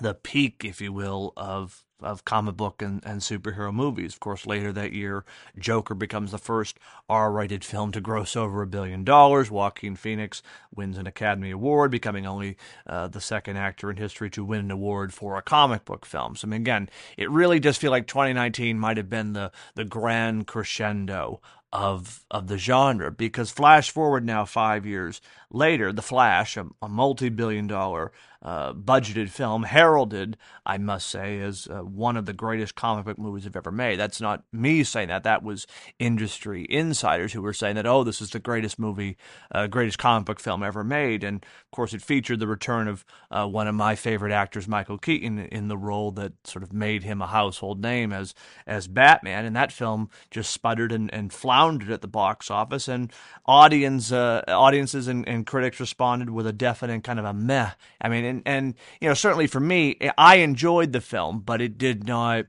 the 0.00 0.14
peak 0.14 0.64
if 0.64 0.80
you 0.80 0.92
will 0.92 1.32
of 1.36 1.84
of 2.02 2.24
comic 2.24 2.56
book 2.56 2.82
and, 2.82 3.04
and 3.04 3.20
superhero 3.20 3.72
movies. 3.72 4.14
Of 4.14 4.20
course, 4.20 4.46
later 4.46 4.72
that 4.72 4.92
year, 4.92 5.24
Joker 5.58 5.94
becomes 5.94 6.30
the 6.30 6.38
first 6.38 6.78
R 7.08 7.32
rated 7.32 7.64
film 7.64 7.92
to 7.92 8.00
gross 8.00 8.36
over 8.36 8.62
a 8.62 8.66
billion 8.66 9.04
dollars. 9.04 9.50
Joaquin 9.50 9.96
Phoenix 9.96 10.42
wins 10.74 10.98
an 10.98 11.06
Academy 11.06 11.50
Award, 11.50 11.90
becoming 11.90 12.26
only 12.26 12.56
uh, 12.86 13.08
the 13.08 13.20
second 13.20 13.56
actor 13.56 13.90
in 13.90 13.96
history 13.96 14.30
to 14.30 14.44
win 14.44 14.60
an 14.60 14.70
award 14.70 15.12
for 15.12 15.36
a 15.36 15.42
comic 15.42 15.84
book 15.84 16.06
film. 16.06 16.36
So, 16.36 16.46
I 16.46 16.50
mean, 16.50 16.60
again, 16.60 16.90
it 17.16 17.30
really 17.30 17.60
does 17.60 17.76
feel 17.76 17.90
like 17.90 18.06
2019 18.06 18.78
might 18.78 18.96
have 18.96 19.10
been 19.10 19.32
the, 19.32 19.52
the 19.74 19.84
grand 19.84 20.46
crescendo 20.46 21.40
of 21.72 22.24
of 22.30 22.48
the 22.48 22.58
genre 22.58 23.12
because 23.12 23.50
flash 23.50 23.90
forward 23.90 24.24
now 24.24 24.44
five 24.44 24.84
years 24.84 25.20
later 25.52 25.92
the 25.92 26.02
flash 26.02 26.56
a, 26.56 26.66
a 26.82 26.88
multi-billion 26.88 27.68
dollar 27.68 28.10
uh, 28.42 28.72
budgeted 28.72 29.28
film 29.28 29.64
heralded 29.64 30.36
i 30.64 30.78
must 30.78 31.08
say 31.08 31.40
as 31.40 31.68
uh, 31.70 31.80
one 31.80 32.16
of 32.16 32.26
the 32.26 32.32
greatest 32.32 32.74
comic 32.74 33.04
book 33.04 33.18
movies 33.18 33.46
i've 33.46 33.56
ever 33.56 33.70
made. 33.70 33.98
That's 33.98 34.20
not 34.20 34.44
me 34.52 34.84
saying 34.84 35.08
that. 35.08 35.24
That 35.24 35.42
was 35.42 35.66
industry 35.98 36.66
insiders 36.68 37.32
who 37.32 37.42
were 37.42 37.52
saying 37.52 37.76
that 37.76 37.86
oh 37.86 38.04
this 38.04 38.20
is 38.20 38.30
the 38.30 38.38
greatest 38.38 38.78
movie 38.78 39.16
uh, 39.52 39.66
greatest 39.66 39.98
comic 39.98 40.26
book 40.26 40.40
film 40.40 40.62
ever 40.62 40.84
made. 40.84 41.24
And 41.24 41.44
of 41.44 41.70
course 41.70 41.92
it 41.92 42.02
featured 42.02 42.40
the 42.40 42.46
return 42.46 42.88
of 42.88 43.04
uh, 43.30 43.46
one 43.46 43.68
of 43.68 43.74
my 43.74 43.94
favorite 43.94 44.32
actors 44.32 44.68
michael 44.68 44.98
keaton 44.98 45.38
in 45.38 45.68
the 45.68 45.76
role 45.76 46.10
that 46.12 46.32
sort 46.44 46.62
of 46.62 46.72
made 46.72 47.02
him 47.02 47.20
a 47.20 47.26
household 47.26 47.80
name 47.80 48.12
as 48.12 48.34
as 48.66 48.88
batman. 48.88 49.44
And 49.44 49.56
that 49.56 49.72
film 49.72 50.10
just 50.30 50.50
sputtered 50.50 50.92
and, 50.92 51.12
and 51.12 51.32
floundered 51.32 51.90
at 51.90 52.00
the 52.00 52.08
box 52.08 52.50
office, 52.50 52.88
and 52.88 53.12
audience 53.46 54.12
uh, 54.12 54.42
audiences 54.48 55.08
and, 55.08 55.26
and, 55.28 55.46
critics 55.46 55.80
responded 55.80 56.30
with 56.30 56.46
a 56.46 56.52
definite 56.52 57.02
kind 57.02 57.18
of 57.18 57.24
a 57.24 57.32
meh. 57.32 57.70
I 58.00 58.08
mean, 58.08 58.24
and 58.30 58.42
and 58.46 58.74
you 59.00 59.08
know, 59.08 59.14
certainly 59.14 59.46
for 59.46 59.60
me, 59.60 59.98
I 60.16 60.36
enjoyed 60.36 60.92
the 60.92 61.00
film, 61.00 61.40
but 61.40 61.60
it 61.60 61.76
did 61.76 62.06
not 62.06 62.46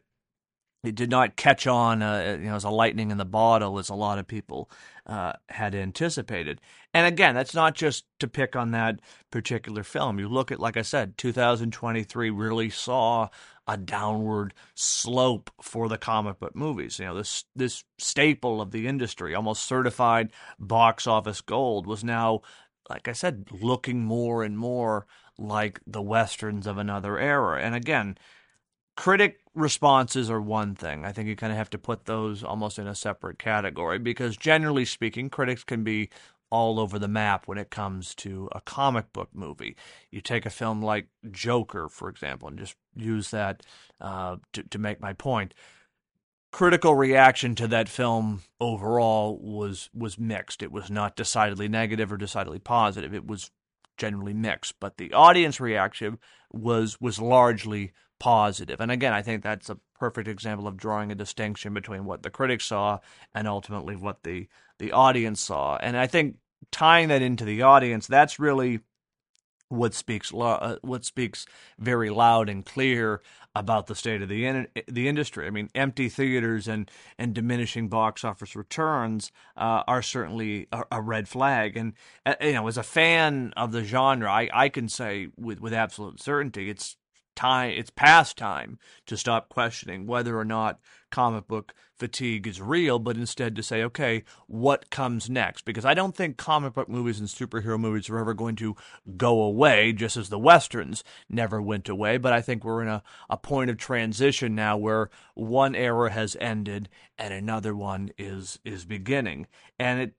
it 0.84 0.96
did 0.96 1.12
not 1.12 1.36
catch 1.36 1.68
on, 1.68 2.02
uh, 2.02 2.38
you 2.40 2.50
know, 2.50 2.56
as 2.56 2.64
a 2.64 2.70
lightning 2.70 3.12
in 3.12 3.18
the 3.18 3.26
bottle 3.26 3.78
as 3.78 3.90
a 3.90 3.96
lot 3.96 4.18
of 4.18 4.28
people 4.28 4.70
uh, 5.06 5.34
had 5.50 5.76
anticipated. 5.76 6.60
And 6.94 7.06
again, 7.06 7.36
that's 7.36 7.54
not 7.54 7.76
just 7.76 8.06
to 8.20 8.28
pick 8.28 8.56
on 8.56 8.72
that 8.72 9.00
particular 9.30 9.84
film. 9.84 10.18
You 10.18 10.28
look 10.28 10.52
at, 10.52 10.60
like 10.60 10.78
I 10.78 10.82
said, 10.82 11.18
2023 11.20 12.32
really 12.32 12.72
saw 12.72 13.30
a 13.68 13.78
downward 13.78 14.56
slope 14.74 15.52
for 15.62 15.88
the 15.88 16.00
comic 16.00 16.40
book 16.40 16.56
movies. 16.56 16.98
You 16.98 17.06
know, 17.06 17.16
this 17.16 17.46
this 17.56 17.84
staple 18.00 18.60
of 18.60 18.72
the 18.72 18.88
industry, 18.88 19.36
almost 19.36 19.64
certified 19.64 20.32
box 20.60 21.06
office 21.06 21.42
gold, 21.42 21.86
was 21.86 22.04
now, 22.04 22.42
like 22.90 23.08
I 23.08 23.14
said, 23.14 23.50
looking 23.52 24.04
more 24.04 24.44
and 24.44 24.58
more 24.58 25.06
like 25.42 25.80
the 25.88 26.02
westerns 26.02 26.68
of 26.68 26.78
another 26.78 27.18
era. 27.18 27.62
And 27.62 27.76
again, 27.76 28.18
critic 28.96 29.40
responses 29.56 30.30
are 30.30 30.42
one 30.42 30.76
thing. 30.76 31.06
I 31.06 31.12
think 31.12 31.28
you 31.28 31.36
kind 31.36 31.52
of 31.52 31.58
have 31.58 31.70
to 31.72 31.78
put 31.78 32.06
those 32.06 32.44
almost 32.44 32.80
in 32.80 32.88
a 32.88 32.96
separate 32.96 33.40
category 33.40 34.00
because 34.00 34.38
generally 34.38 34.86
speaking, 34.86 35.30
critics 35.30 35.64
can 35.64 35.84
be 35.84 36.10
all 36.52 36.80
over 36.80 37.00
the 37.00 37.08
map 37.08 37.48
when 37.48 37.58
it 37.58 37.70
comes 37.70 38.14
to 38.14 38.50
a 38.52 38.62
comic 38.62 39.12
book 39.14 39.30
movie. 39.34 39.76
You 40.12 40.22
take 40.22 40.46
a 40.46 40.50
film 40.50 40.82
like 40.82 41.08
Joker, 41.32 41.88
for 41.90 42.10
example, 42.10 42.50
and 42.50 42.60
just 42.60 42.76
use 42.96 43.32
that 43.32 43.64
uh, 44.02 44.38
to, 44.54 44.64
to 44.64 44.78
make 44.78 45.00
my 45.00 45.14
point. 45.14 45.54
Critical 46.52 46.94
reaction 46.94 47.56
to 47.56 47.68
that 47.70 47.88
film 47.88 48.42
overall 48.60 49.40
was 49.42 49.90
was 49.94 50.20
mixed. 50.20 50.62
It 50.62 50.70
was 50.70 50.92
not 50.92 51.16
decidedly 51.16 51.70
negative 51.70 52.12
or 52.12 52.18
decidedly 52.18 52.60
positive. 52.60 53.14
It 53.14 53.26
was 53.26 53.52
generally 54.02 54.34
mixed, 54.34 54.80
but 54.80 54.98
the 54.98 55.14
audience 55.14 55.60
reaction 55.60 56.18
was 56.52 57.00
was 57.00 57.22
largely 57.22 57.94
positive. 58.20 58.82
And 58.82 58.92
again, 58.92 59.14
I 59.14 59.22
think 59.22 59.44
that's 59.44 59.70
a 59.70 59.78
perfect 60.00 60.28
example 60.28 60.68
of 60.68 60.76
drawing 60.76 61.12
a 61.12 61.16
distinction 61.16 61.76
between 61.76 62.06
what 62.06 62.24
the 62.24 62.32
critics 62.32 62.66
saw 62.66 62.98
and 63.36 63.48
ultimately 63.48 63.96
what 63.96 64.24
the 64.24 64.48
the 64.80 64.92
audience 64.92 65.40
saw. 65.40 65.78
And 65.78 65.96
I 65.96 66.08
think 66.08 66.38
tying 66.72 67.10
that 67.10 67.22
into 67.22 67.46
the 67.46 67.62
audience, 67.62 68.08
that's 68.08 68.40
really 68.40 68.80
what 69.72 69.94
speaks 69.94 70.34
lo- 70.34 70.60
uh, 70.62 70.76
what 70.82 71.06
speaks 71.06 71.46
very 71.80 72.10
loud 72.10 72.50
and 72.50 72.66
clear 72.66 73.22
about 73.56 73.88
the 73.88 73.96
state 73.96 74.22
of 74.22 74.30
the 74.30 74.46
in- 74.46 74.68
the 74.88 75.08
industry. 75.08 75.48
I 75.48 75.50
mean, 75.50 75.70
empty 75.76 76.10
theaters 76.10 76.68
and 76.68 76.90
and 77.18 77.34
diminishing 77.34 77.88
box 77.88 78.24
office 78.24 78.56
returns 78.56 79.32
uh, 79.58 79.84
are 79.88 80.02
certainly 80.02 80.68
a, 80.72 80.84
a, 80.92 81.02
red 81.02 81.28
flag. 81.28 81.76
And 81.76 81.94
uh, 82.26 82.36
you 82.42 82.54
know, 82.54 82.68
as 82.68 82.78
a 82.78 82.84
fan 82.84 83.54
of 83.58 83.72
the 83.72 83.84
genre, 83.84 84.30
I, 84.30 84.50
I 84.54 84.70
can 84.70 84.90
say 84.90 85.30
with 85.38 85.60
with 85.62 85.74
absolute 85.74 86.22
certainty, 86.22 86.70
it's 86.70 86.98
time 87.36 87.72
it's 87.72 87.90
past 87.90 88.38
time 88.38 88.78
to 89.06 89.18
stop 89.18 89.50
questioning 89.50 90.06
whether 90.06 90.38
or 90.38 90.46
not 90.46 90.80
comic 91.12 91.48
book 91.48 91.74
fatigue 91.98 92.48
is 92.48 92.62
real 92.62 92.98
but 92.98 93.16
instead 93.16 93.56
to 93.56 93.62
say 93.62 93.84
okay 93.84 94.24
what 94.48 94.90
comes 94.90 95.30
next? 95.30 95.66
Because 95.66 95.86
i 95.86 95.94
don't 95.94 96.16
think 96.16 96.38
comic 96.38 96.74
book 96.74 96.90
movies 96.90 97.20
and 97.20 97.30
superhero 97.30 97.80
movies 97.80 98.10
are 98.10 98.18
ever 98.18 98.34
going 98.34 98.56
to 98.58 98.76
go 99.18 99.42
away 99.42 99.94
just 99.94 100.18
as 100.18 100.30
the 100.30 100.40
westerns 100.40 101.04
never 101.30 101.62
went 101.62 101.88
away. 101.90 102.18
But 102.18 102.34
i 102.34 102.42
think 102.42 102.64
we're 102.64 102.82
in 102.82 102.88
a, 102.88 103.04
a 103.30 103.38
point 103.38 103.70
of 103.70 103.78
transition 103.78 104.56
now 104.56 104.78
where 104.78 105.10
one 105.36 105.76
era 105.76 106.12
has 106.12 106.36
ended 106.40 106.90
and 107.18 107.34
another 107.34 107.76
one 107.76 108.12
is 108.18 108.60
is 108.66 108.86
beginning. 108.86 109.48
And 109.80 110.02
it 110.02 110.14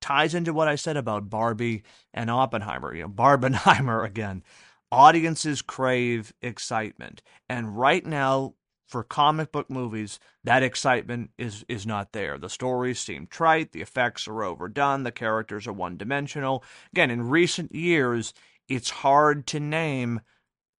ties 0.00 0.34
into 0.34 0.52
what 0.52 0.68
i 0.68 0.74
said 0.74 0.96
about 0.96 1.30
barbie 1.30 1.82
and 2.14 2.30
oppenheimer. 2.30 2.94
You 2.94 3.02
know 3.02 3.08
barbenheimer 3.08 4.04
again 4.06 4.42
audiences 4.90 5.62
crave 5.62 6.32
excitement. 6.42 7.22
And 7.48 7.76
right 7.76 8.04
now, 8.04 8.54
for 8.86 9.02
comic 9.02 9.50
book 9.50 9.68
movies, 9.68 10.20
that 10.44 10.62
excitement 10.62 11.30
is 11.38 11.64
is 11.68 11.86
not 11.86 12.12
there. 12.12 12.38
The 12.38 12.48
stories 12.48 13.00
seem 13.00 13.26
trite, 13.26 13.72
the 13.72 13.82
effects 13.82 14.28
are 14.28 14.44
overdone, 14.44 15.02
the 15.02 15.12
characters 15.12 15.66
are 15.66 15.72
one 15.72 15.96
dimensional. 15.96 16.62
Again, 16.92 17.10
in 17.10 17.28
recent 17.28 17.74
years, 17.74 18.32
it's 18.68 18.90
hard 18.90 19.46
to 19.48 19.60
name 19.60 20.20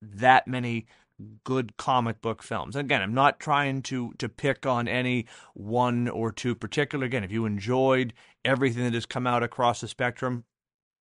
that 0.02 0.48
many 0.48 0.88
good 1.44 1.76
comic 1.78 2.22
book 2.22 2.44
films. 2.44 2.76
Again, 2.76 3.02
I'm 3.02 3.14
not 3.14 3.40
trying 3.40 3.82
to 3.84 4.14
to 4.20 4.30
pick 4.30 4.66
on 4.66 4.88
any 4.88 5.26
one 5.54 6.08
or 6.08 6.32
two 6.32 6.56
particular. 6.56 7.06
Again, 7.06 7.24
if 7.24 7.32
you 7.32 7.46
enjoyed 7.46 8.14
everything 8.46 8.84
that 8.84 8.94
has 8.94 9.06
come 9.06 9.28
out 9.28 9.44
across 9.44 9.82
the 9.82 9.88
spectrum, 9.88 10.46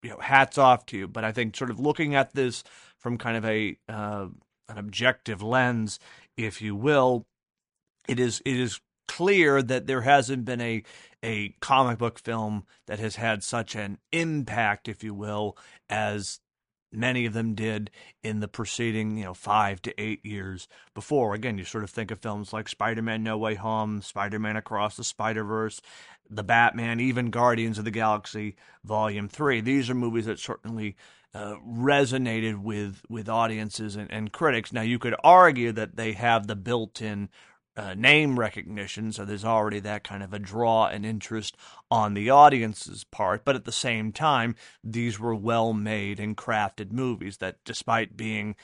you 0.06 0.12
know, 0.12 0.20
hats 0.20 0.56
off 0.56 0.86
to 0.86 0.96
you. 0.96 1.08
But 1.08 1.24
I 1.24 1.32
think 1.32 1.56
sort 1.56 1.70
of 1.70 1.80
looking 1.80 2.14
at 2.14 2.32
this 2.32 2.62
from 2.96 3.18
kind 3.18 3.36
of 3.36 3.44
a 3.44 3.76
uh, 3.88 4.28
an 4.68 4.78
objective 4.78 5.42
lens, 5.42 5.98
if 6.36 6.62
you 6.62 6.76
will, 6.76 7.26
it 8.08 8.20
is 8.20 8.40
it 8.46 8.56
is 8.56 8.80
clear 9.08 9.62
that 9.62 9.88
there 9.88 10.02
hasn't 10.02 10.44
been 10.44 10.60
a 10.60 10.84
a 11.24 11.56
comic 11.60 11.98
book 11.98 12.20
film 12.20 12.66
that 12.86 13.00
has 13.00 13.16
had 13.16 13.42
such 13.42 13.74
an 13.74 13.98
impact, 14.12 14.86
if 14.86 15.02
you 15.02 15.12
will, 15.12 15.58
as 15.90 16.38
many 16.92 17.26
of 17.26 17.32
them 17.32 17.54
did 17.54 17.90
in 18.22 18.40
the 18.40 18.48
preceding, 18.48 19.16
you 19.16 19.24
know, 19.24 19.34
five 19.34 19.82
to 19.82 20.00
eight 20.00 20.24
years 20.24 20.68
before. 20.94 21.34
Again, 21.34 21.58
you 21.58 21.64
sort 21.64 21.84
of 21.84 21.90
think 21.90 22.10
of 22.10 22.18
films 22.18 22.52
like 22.52 22.68
Spider-Man: 22.68 23.22
No 23.22 23.38
Way 23.38 23.54
Home, 23.54 24.02
Spider-Man 24.02 24.56
Across 24.56 24.96
the 24.96 25.04
Spider-Verse, 25.04 25.80
The 26.30 26.44
Batman, 26.44 27.00
even 27.00 27.30
Guardians 27.30 27.78
of 27.78 27.84
the 27.84 27.90
Galaxy 27.90 28.56
Volume 28.84 29.28
Three. 29.28 29.60
These 29.60 29.90
are 29.90 29.94
movies 29.94 30.26
that 30.26 30.38
certainly 30.38 30.96
uh, 31.34 31.56
resonated 31.66 32.62
with 32.62 33.02
with 33.08 33.28
audiences 33.28 33.96
and, 33.96 34.10
and, 34.10 34.32
critics. 34.32 34.72
Now 34.72 34.82
you 34.82 34.98
could 34.98 35.14
argue 35.22 35.72
that 35.72 35.96
they 35.96 36.12
have 36.12 36.46
the 36.46 36.56
built-in 36.56 37.28
uh, 37.76 37.94
name 37.94 38.38
recognition, 38.38 39.12
so 39.12 39.24
there's 39.24 39.44
already 39.44 39.80
that 39.80 40.04
kind 40.04 40.22
of 40.22 40.32
a 40.32 40.38
draw 40.38 40.86
and 40.86 41.04
interest 41.04 41.56
on 41.90 42.14
the 42.14 42.30
audience's 42.30 43.04
part. 43.04 43.44
But 43.44 43.56
at 43.56 43.64
the 43.64 43.72
same 43.72 44.12
time, 44.12 44.56
these 44.82 45.20
were 45.20 45.34
well-made 45.34 46.18
and 46.18 46.36
crafted 46.36 46.92
movies 46.92 47.38
that, 47.38 47.58
despite 47.64 48.16
being 48.16 48.56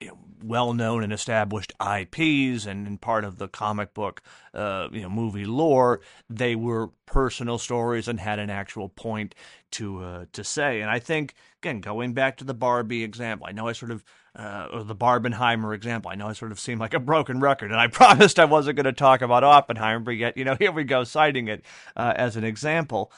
you 0.00 0.08
know, 0.08 0.18
well-known 0.42 1.02
and 1.04 1.12
established 1.12 1.72
IPs 1.80 2.66
and, 2.66 2.86
and, 2.86 3.00
part 3.00 3.24
of 3.24 3.38
the 3.38 3.48
comic 3.48 3.94
book, 3.94 4.22
uh, 4.52 4.88
you 4.92 5.02
know, 5.02 5.08
movie 5.08 5.44
lore, 5.44 6.00
they 6.28 6.54
were 6.54 6.90
personal 7.06 7.58
stories 7.58 8.08
and 8.08 8.18
had 8.18 8.38
an 8.38 8.50
actual 8.50 8.88
point 8.88 9.34
to 9.70 10.02
uh, 10.02 10.24
to 10.32 10.42
say. 10.42 10.80
And 10.80 10.90
I 10.90 10.98
think 10.98 11.34
again, 11.62 11.80
going 11.80 12.12
back 12.12 12.36
to 12.38 12.44
the 12.44 12.54
Barbie 12.54 13.04
example, 13.04 13.46
I 13.48 13.52
know 13.52 13.68
I 13.68 13.72
sort 13.72 13.92
of 13.92 14.04
uh, 14.36 14.68
or 14.72 14.84
the 14.84 14.96
Barbenheimer 14.96 15.74
example, 15.74 16.10
I 16.10 16.16
know 16.16 16.26
I 16.26 16.32
sort 16.32 16.52
of 16.52 16.58
seem 16.58 16.78
like 16.78 16.94
a 16.94 17.00
broken 17.00 17.40
record, 17.40 17.70
and 17.70 17.80
I 17.80 17.86
promised 17.88 18.38
I 18.38 18.44
wasn't 18.44 18.76
going 18.76 18.84
to 18.84 18.92
talk 18.92 19.22
about 19.22 19.44
Oppenheimer, 19.44 20.00
but 20.00 20.12
yet 20.12 20.36
you 20.36 20.44
know 20.44 20.56
here 20.58 20.72
we 20.72 20.84
go 20.84 21.04
citing 21.04 21.48
it 21.48 21.64
uh, 21.96 22.14
as 22.16 22.36
an 22.36 22.44
example. 22.44 23.12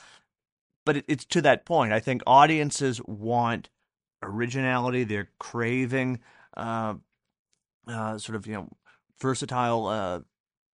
But 0.84 0.98
it, 0.98 1.04
it's 1.08 1.24
to 1.26 1.42
that 1.42 1.64
point. 1.64 1.92
I 1.92 2.00
think 2.00 2.22
audiences 2.26 3.00
want 3.06 3.70
originality; 4.22 5.04
they're 5.04 5.30
craving 5.38 6.20
uh, 6.56 6.94
uh, 7.88 8.18
sort 8.18 8.36
of 8.36 8.46
you 8.46 8.54
know 8.54 8.68
versatile 9.20 9.86
uh, 9.86 10.20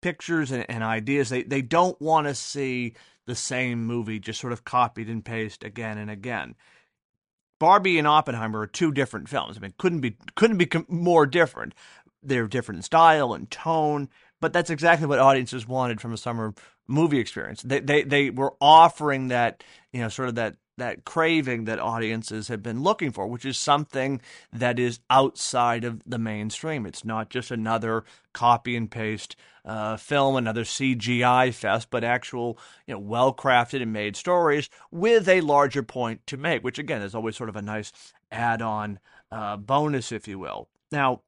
pictures 0.01 0.51
and, 0.51 0.65
and, 0.69 0.83
ideas. 0.83 1.29
They 1.29 1.43
they 1.43 1.61
don't 1.61 1.99
want 2.01 2.27
to 2.27 2.35
see 2.35 2.95
the 3.27 3.35
same 3.35 3.85
movie 3.85 4.19
just 4.19 4.41
sort 4.41 4.53
of 4.53 4.63
copied 4.63 5.07
and 5.07 5.23
pasted 5.23 5.67
again 5.67 5.97
and 5.97 6.09
again. 6.09 6.55
Barbie 7.61 7.99
and 7.99 8.07
Oppenheimer 8.07 8.61
are 8.61 8.65
two 8.65 8.91
different 8.91 9.29
films. 9.29 9.55
I 9.55 9.59
mean, 9.59 9.75
couldn't 9.77 9.99
be 9.99 10.15
couldn't 10.33 10.57
be 10.57 10.67
more 10.87 11.27
different. 11.27 11.75
They're 12.23 12.47
different 12.47 12.79
in 12.79 12.81
style 12.81 13.33
and 13.33 13.51
tone, 13.51 14.09
but 14.39 14.51
that's 14.51 14.71
exactly 14.71 15.05
what 15.05 15.19
audiences 15.19 15.67
wanted 15.67 16.01
from 16.01 16.11
a 16.11 16.17
summer 16.17 16.55
movie 16.87 17.19
experience. 17.19 17.61
They 17.61 17.79
they 17.79 18.01
they 18.01 18.29
were 18.31 18.55
offering 18.59 19.27
that 19.27 19.63
you 19.93 20.01
know 20.01 20.09
sort 20.09 20.29
of 20.29 20.35
that 20.35 20.55
that 20.81 21.05
craving 21.05 21.65
that 21.65 21.79
audiences 21.79 22.47
have 22.47 22.63
been 22.63 22.81
looking 22.81 23.11
for, 23.11 23.27
which 23.27 23.45
is 23.45 23.57
something 23.57 24.19
that 24.51 24.79
is 24.79 24.99
outside 25.11 25.83
of 25.83 26.01
the 26.07 26.17
mainstream. 26.17 26.87
It's 26.87 27.05
not 27.05 27.29
just 27.29 27.51
another 27.51 28.03
copy 28.33 28.75
and 28.75 28.89
paste 28.89 29.35
uh, 29.63 29.95
film, 29.97 30.35
another 30.35 30.63
CGI 30.63 31.53
fest, 31.53 31.89
but 31.91 32.03
actual, 32.03 32.57
you 32.87 32.95
know, 32.95 32.99
well 32.99 33.31
crafted 33.31 33.83
and 33.83 33.93
made 33.93 34.15
stories 34.15 34.69
with 34.89 35.29
a 35.29 35.41
larger 35.41 35.83
point 35.83 36.25
to 36.25 36.35
make, 36.35 36.63
which 36.63 36.79
again 36.79 37.03
is 37.03 37.13
always 37.13 37.37
sort 37.37 37.49
of 37.49 37.55
a 37.55 37.61
nice 37.61 37.91
add 38.31 38.63
on 38.63 38.97
uh, 39.31 39.57
bonus, 39.57 40.11
if 40.11 40.27
you 40.27 40.39
will. 40.39 40.67
Now, 40.91 41.21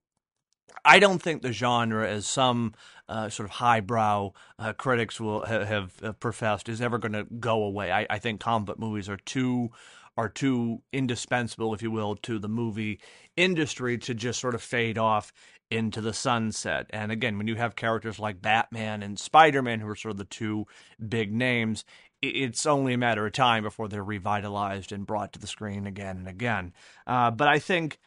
I 0.86 1.00
don't 1.00 1.22
think 1.22 1.42
the 1.42 1.54
genre, 1.54 2.08
as 2.08 2.26
some 2.26 2.74
uh, 3.08 3.30
sort 3.30 3.50
of 3.50 3.56
highbrow 3.56 4.32
uh, 4.60 4.74
critics 4.74 5.20
will 5.20 5.46
ha- 5.46 5.66
have, 5.66 6.20
professed, 6.20 6.70
is 6.70 6.82
ever 6.82 6.98
going 6.98 7.14
to 7.14 7.26
go 7.40 7.64
away. 7.64 7.92
I, 7.92 8.08
I 8.10 8.20
think 8.20 8.40
comic 8.42 8.68
book 8.68 8.80
movies 8.80 9.10
are 9.10 9.18
too 9.18 9.70
are 10.16 10.30
too 10.30 10.80
indispensable, 10.92 11.74
if 11.74 11.82
you 11.82 11.90
will, 11.90 12.16
to 12.16 12.38
the 12.38 12.48
movie 12.48 13.00
industry 13.36 13.98
to 13.98 14.14
just 14.14 14.40
sort 14.40 14.54
of 14.54 14.62
fade 14.62 14.98
off 14.98 15.34
into 15.72 16.02
the 16.02 16.14
sunset. 16.14 16.86
And 16.92 17.12
again, 17.12 17.40
when 17.40 17.48
you 17.48 17.56
have 17.56 17.76
characters 17.76 18.20
like 18.20 18.40
Batman 18.40 19.02
and 19.02 19.18
Spider 19.18 19.64
Man, 19.64 19.80
who 19.80 19.88
are 19.88 19.96
sort 19.96 20.12
of 20.12 20.18
the 20.18 20.26
two 20.26 20.66
big 21.10 21.34
names, 21.34 21.84
it's 22.22 22.68
only 22.68 22.94
a 22.94 22.98
matter 22.98 23.26
of 23.26 23.34
time 23.34 23.64
before 23.64 23.88
they're 23.88 24.04
revitalized 24.04 24.92
and 24.92 25.08
brought 25.08 25.34
to 25.34 25.40
the 25.40 25.48
screen 25.48 25.88
again 25.88 26.18
and 26.18 26.28
again. 26.28 26.74
Uh, 27.08 27.32
but 27.32 27.48
I 27.48 27.58
think 27.58 27.98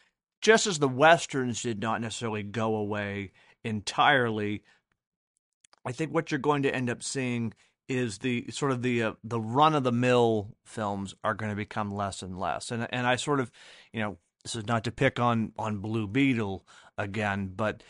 just 0.41 0.67
as 0.67 0.79
the 0.79 0.89
westerns 0.89 1.63
did 1.63 1.81
not 1.81 2.01
necessarily 2.01 2.43
go 2.43 2.77
away 2.77 3.33
entirely, 3.65 4.63
I 5.85 5.93
think 5.93 6.13
what 6.13 6.31
you're 6.31 6.39
going 6.39 6.63
to 6.63 6.75
end 6.75 6.91
up 6.91 7.03
seeing 7.03 7.53
is 7.89 8.19
the 8.19 8.47
sort 8.51 8.73
of 8.73 8.83
the 8.83 9.03
uh, 9.03 9.13
the 9.23 9.41
run 9.41 9.75
of 9.75 9.85
the 9.85 9.93
mill 9.93 10.57
films 10.65 11.15
are 11.23 11.35
going 11.35 11.51
to 11.51 11.57
become 11.57 11.95
less 11.95 12.23
and 12.23 12.39
less. 12.39 12.71
And 12.71 12.87
and 12.91 13.07
I 13.07 13.17
sort 13.17 13.41
of, 13.41 13.51
you 13.93 14.01
know, 14.01 14.19
this 14.43 14.57
is 14.57 14.67
not 14.67 14.85
to 14.85 14.93
pick 14.93 15.21
on 15.21 15.53
on 15.59 15.79
Blue 15.79 16.07
Beetle 16.07 16.67
again, 16.99 17.53
but 17.55 17.83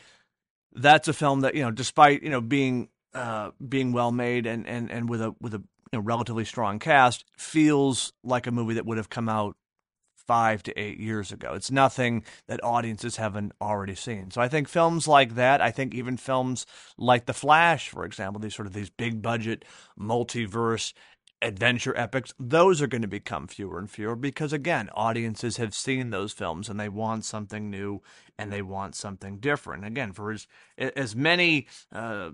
that's 0.73 1.09
a 1.09 1.13
film 1.13 1.41
that 1.41 1.55
you 1.55 1.63
know, 1.63 1.71
despite 1.71 2.23
you 2.23 2.31
know 2.31 2.41
being 2.41 2.89
uh, 3.15 3.51
being 3.67 3.93
well 3.93 4.13
made 4.13 4.47
and, 4.47 4.67
and, 4.67 4.91
and 4.91 5.09
with 5.09 5.23
a 5.23 5.35
with 5.41 5.55
a 5.55 5.59
you 5.59 5.65
know, 5.95 6.01
relatively 6.01 6.45
strong 6.45 6.79
cast, 6.79 7.25
feels 7.39 8.13
like 8.23 8.47
a 8.47 8.53
movie 8.53 8.75
that 8.75 8.85
would 8.85 8.99
have 8.99 9.09
come 9.09 9.29
out 9.29 9.57
five 10.27 10.63
to 10.65 10.79
eight 10.79 10.99
years 10.99 11.33
ago. 11.33 11.55
It's 11.55 11.71
nothing 11.71 12.25
that 12.49 12.63
audiences 12.65 13.17
haven't 13.17 13.53
already 13.61 13.95
seen. 13.95 14.31
So 14.31 14.41
I 14.41 14.49
think 14.49 14.69
films 14.69 15.07
like 15.07 15.35
that, 15.35 15.61
I 15.61 15.71
think 15.71 15.95
even 15.95 16.17
films 16.17 16.67
like 16.99 17.27
The 17.27 17.35
Flash, 17.35 17.89
for 17.89 18.05
example, 18.05 18.41
these 18.41 18.55
sort 18.55 18.67
of 18.67 18.75
these 18.75 18.91
big 18.91 19.23
budget 19.23 19.65
multiverse 19.99 20.93
adventure 21.43 21.97
epics, 21.97 22.33
those 22.39 22.81
are 22.81 22.87
going 22.87 23.03
to 23.03 23.09
become 23.09 23.47
fewer 23.47 23.79
and 23.79 23.91
fewer 23.91 24.17
because 24.17 24.53
again, 24.53 24.89
audiences 24.95 25.59
have 25.59 25.75
seen 25.75 26.11
those 26.11 26.33
films 26.33 26.69
and 26.69 26.81
they 26.81 26.89
want 26.89 27.25
something 27.25 27.71
new 27.71 28.01
and 28.39 28.53
they 28.53 28.63
want 28.63 28.95
something 28.95 29.39
different. 29.39 29.85
Again, 29.85 30.13
for 30.13 30.33
as 30.33 30.47
as 30.79 31.15
many 31.15 31.67
uh, 31.93 32.31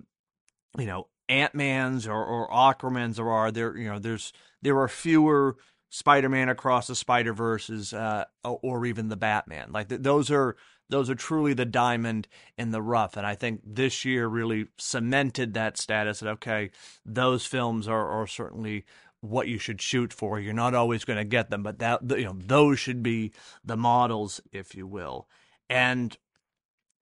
you 0.79 0.87
know 0.87 1.09
Ant 1.29 1.55
Mans 1.55 2.07
or, 2.07 2.25
or 2.25 2.49
Aquamans 2.51 3.17
there 3.17 3.31
are, 3.31 3.51
there 3.51 3.77
you 3.77 3.89
know 3.89 3.99
there's 3.99 4.33
there 4.61 4.79
are 4.79 4.89
fewer 4.89 5.57
Spider-Man 5.95 6.49
across 6.49 6.87
the 6.87 6.97
Spider-Verses, 6.97 7.93
uh, 7.93 8.25
or 8.43 8.87
even 8.87 9.09
the 9.11 9.17
Batman. 9.17 9.73
Like 9.73 9.91
th- 9.91 10.01
those 10.01 10.31
are 10.31 10.57
those 10.89 11.11
are 11.11 11.15
truly 11.15 11.53
the 11.53 11.67
diamond 11.67 12.29
in 12.57 12.71
the 12.71 12.81
rough, 12.81 13.19
and 13.19 13.27
I 13.27 13.35
think 13.35 13.61
this 13.63 14.03
year 14.03 14.27
really 14.27 14.69
cemented 14.79 15.53
that 15.53 15.77
status. 15.77 16.21
That 16.21 16.31
okay, 16.31 16.71
those 17.05 17.45
films 17.45 17.87
are, 17.89 18.09
are 18.09 18.27
certainly 18.27 18.87
what 19.21 19.49
you 19.49 19.59
should 19.59 19.83
shoot 19.83 20.15
for. 20.15 20.41
You're 20.41 20.55
not 20.55 20.75
always 20.75 21.05
going 21.05 21.19
to 21.19 21.25
get 21.25 21.51
them, 21.51 21.63
but 21.63 21.79
that 21.81 22.01
you 22.17 22.25
know 22.25 22.37
those 22.39 22.79
should 22.79 23.03
be 23.03 23.33
the 23.63 23.77
models, 23.77 24.41
if 24.51 24.75
you 24.75 24.87
will. 24.87 25.29
And 25.69 26.17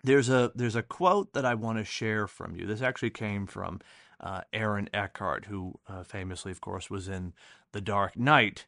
there's 0.03 0.29
a 0.29 0.51
there's 0.57 0.77
a 0.77 0.83
quote 0.83 1.33
that 1.35 1.45
I 1.45 1.55
want 1.55 1.79
to 1.79 1.85
share 1.85 2.27
from 2.27 2.57
you. 2.57 2.67
This 2.67 2.83
actually 2.83 3.11
came 3.11 3.47
from 3.47 3.81
uh, 4.19 4.41
Aaron 4.53 4.91
Eckhart, 4.93 5.47
who 5.47 5.79
uh, 5.89 6.03
famously, 6.03 6.51
of 6.51 6.61
course, 6.61 6.91
was 6.91 7.07
in 7.07 7.35
The 7.71 7.81
Dark 7.81 8.19
Knight 8.19 8.67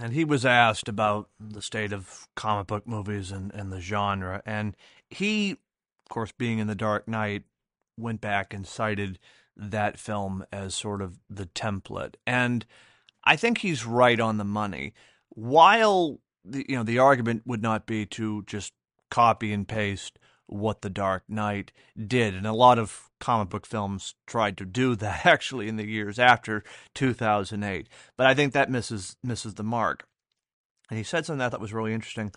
and 0.00 0.12
he 0.12 0.24
was 0.24 0.44
asked 0.44 0.88
about 0.88 1.28
the 1.38 1.62
state 1.62 1.92
of 1.92 2.28
comic 2.34 2.66
book 2.66 2.86
movies 2.86 3.30
and, 3.30 3.52
and 3.54 3.72
the 3.72 3.80
genre. 3.80 4.42
And 4.44 4.76
he, 5.08 5.52
of 5.52 6.08
course, 6.08 6.32
being 6.32 6.58
in 6.58 6.66
The 6.66 6.74
Dark 6.74 7.06
Knight, 7.06 7.44
went 7.96 8.20
back 8.20 8.52
and 8.52 8.66
cited 8.66 9.18
that 9.56 9.98
film 9.98 10.44
as 10.52 10.74
sort 10.74 11.00
of 11.00 11.20
the 11.30 11.46
template. 11.46 12.14
And 12.26 12.66
I 13.22 13.36
think 13.36 13.58
he's 13.58 13.86
right 13.86 14.18
on 14.18 14.36
the 14.36 14.44
money. 14.44 14.94
While 15.28 16.20
the, 16.44 16.64
you 16.68 16.76
know 16.76 16.82
the 16.82 16.98
argument 16.98 17.42
would 17.46 17.62
not 17.62 17.86
be 17.86 18.04
to 18.06 18.42
just 18.46 18.72
copy 19.10 19.52
and 19.52 19.66
paste 19.66 20.18
what 20.46 20.82
The 20.82 20.90
Dark 20.90 21.24
Knight 21.28 21.72
did, 22.06 22.34
and 22.34 22.46
a 22.46 22.52
lot 22.52 22.78
of 22.78 23.10
comic 23.20 23.48
book 23.48 23.66
films 23.66 24.14
tried 24.26 24.56
to 24.58 24.64
do 24.64 24.94
that 24.96 25.24
actually 25.26 25.68
in 25.68 25.76
the 25.76 25.86
years 25.86 26.18
after 26.18 26.62
2008. 26.94 27.88
But 28.16 28.26
I 28.26 28.34
think 28.34 28.52
that 28.52 28.70
misses 28.70 29.16
misses 29.22 29.54
the 29.54 29.62
mark. 29.62 30.06
And 30.90 30.98
he 30.98 31.04
said 31.04 31.24
something 31.24 31.38
that 31.38 31.46
I 31.46 31.48
thought 31.50 31.60
was 31.60 31.72
really 31.72 31.94
interesting. 31.94 32.32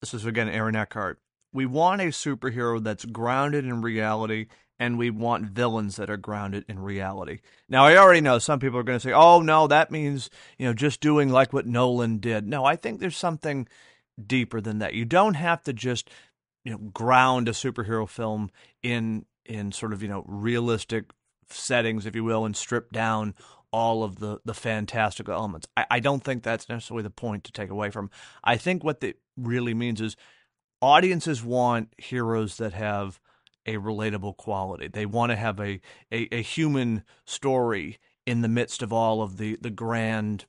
This 0.00 0.14
is 0.14 0.24
again 0.24 0.48
Aaron 0.48 0.76
Eckhart. 0.76 1.18
We 1.52 1.66
want 1.66 2.00
a 2.00 2.06
superhero 2.06 2.82
that's 2.82 3.04
grounded 3.04 3.64
in 3.64 3.82
reality 3.82 4.46
and 4.78 4.96
we 4.96 5.10
want 5.10 5.46
villains 5.46 5.96
that 5.96 6.10
are 6.10 6.16
grounded 6.16 6.64
in 6.68 6.78
reality. 6.78 7.40
Now, 7.68 7.84
I 7.84 7.96
already 7.96 8.20
know 8.20 8.38
some 8.38 8.60
people 8.60 8.78
are 8.78 8.84
going 8.84 8.98
to 8.98 9.02
say, 9.02 9.12
"Oh 9.12 9.40
no, 9.40 9.66
that 9.66 9.90
means 9.90 10.30
you 10.56 10.66
know 10.66 10.72
just 10.72 11.00
doing 11.00 11.30
like 11.30 11.52
what 11.52 11.66
Nolan 11.66 12.18
did." 12.18 12.46
No, 12.46 12.64
I 12.64 12.76
think 12.76 13.00
there's 13.00 13.16
something 13.16 13.66
deeper 14.24 14.60
than 14.60 14.78
that. 14.78 14.94
You 14.94 15.04
don't 15.04 15.34
have 15.34 15.62
to 15.64 15.72
just 15.72 16.10
you 16.64 16.72
know 16.72 16.78
ground 16.78 17.48
a 17.48 17.52
superhero 17.52 18.08
film 18.08 18.50
in 18.82 19.24
in 19.44 19.72
sort 19.72 19.92
of 19.92 20.02
you 20.02 20.08
know 20.08 20.24
realistic 20.26 21.10
settings, 21.50 22.06
if 22.06 22.14
you 22.14 22.24
will, 22.24 22.44
and 22.44 22.56
strip 22.56 22.92
down 22.92 23.34
all 23.72 24.02
of 24.02 24.18
the 24.18 24.40
the 24.44 24.54
fantastical 24.54 25.34
elements. 25.34 25.66
I, 25.76 25.86
I 25.90 26.00
don't 26.00 26.22
think 26.22 26.42
that's 26.42 26.68
necessarily 26.68 27.02
the 27.02 27.10
point 27.10 27.44
to 27.44 27.52
take 27.52 27.70
away 27.70 27.90
from. 27.90 28.10
I 28.44 28.56
think 28.56 28.84
what 28.84 29.00
that 29.00 29.18
really 29.36 29.74
means 29.74 30.00
is 30.00 30.16
audiences 30.80 31.42
want 31.42 31.92
heroes 31.98 32.56
that 32.58 32.72
have 32.72 33.20
a 33.66 33.76
relatable 33.76 34.36
quality. 34.36 34.88
They 34.88 35.06
want 35.06 35.30
to 35.30 35.36
have 35.36 35.60
a, 35.60 35.80
a, 36.10 36.28
a 36.32 36.42
human 36.42 37.04
story 37.26 37.98
in 38.26 38.40
the 38.40 38.48
midst 38.48 38.82
of 38.82 38.92
all 38.92 39.22
of 39.22 39.36
the, 39.36 39.58
the 39.60 39.70
grand 39.70 40.46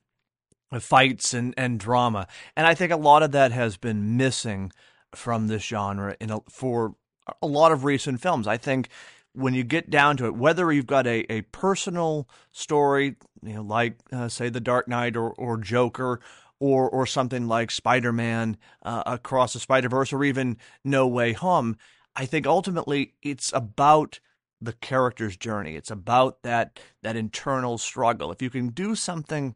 uh, 0.72 0.80
fights 0.80 1.34
and, 1.34 1.54
and 1.58 1.80
drama. 1.80 2.28
And 2.56 2.66
I 2.66 2.76
think 2.76 2.92
a 2.92 2.98
lot 2.98 3.24
of 3.24 3.32
that 3.32 3.52
has 3.52 3.78
been 3.78 4.16
missing 4.16 4.72
from 5.16 5.48
this 5.48 5.64
genre 5.64 6.16
in 6.20 6.32
a, 6.32 6.40
for 6.50 6.96
a 7.42 7.48
lot 7.48 7.72
of 7.72 7.84
recent 7.84 8.22
films. 8.22 8.48
I 8.48 8.58
think 8.58 8.90
when 9.34 9.54
you 9.54 9.64
get 9.64 9.90
down 9.90 10.18
to 10.18 10.26
it, 10.26 10.36
whether 10.36 10.72
you've 10.72 10.88
got 10.88 11.08
a, 11.08 11.32
a 11.32 11.42
personal 11.42 12.28
story, 12.52 13.16
you 13.44 13.54
know, 13.54 13.62
like 13.62 13.98
uh, 14.12 14.28
say 14.28 14.50
The 14.50 14.60
Dark 14.60 14.88
Knight 14.88 15.16
or, 15.16 15.32
or 15.32 15.58
Joker, 15.58 16.20
or 16.60 16.90
or 16.90 17.06
something 17.06 17.48
like 17.48 17.72
Spider 17.72 18.12
Man 18.12 18.58
uh, 18.84 19.04
across 19.06 19.54
the 19.54 19.60
Spider 19.60 19.90
Verse, 19.90 20.12
or 20.12 20.24
even 20.24 20.58
No 20.84 21.08
Way 21.08 21.34
Home, 21.34 21.78
I 22.16 22.26
think 22.26 22.46
ultimately 22.46 23.14
it's 23.22 23.54
about 23.54 24.20
the 24.62 24.74
character's 24.74 25.38
journey. 25.38 25.76
It's 25.76 25.92
about 25.92 26.44
that 26.44 26.80
that 27.02 27.16
internal 27.16 27.78
struggle. 27.78 28.32
If 28.32 28.42
you 28.42 28.50
can 28.50 28.70
do 28.70 28.96
something 28.96 29.56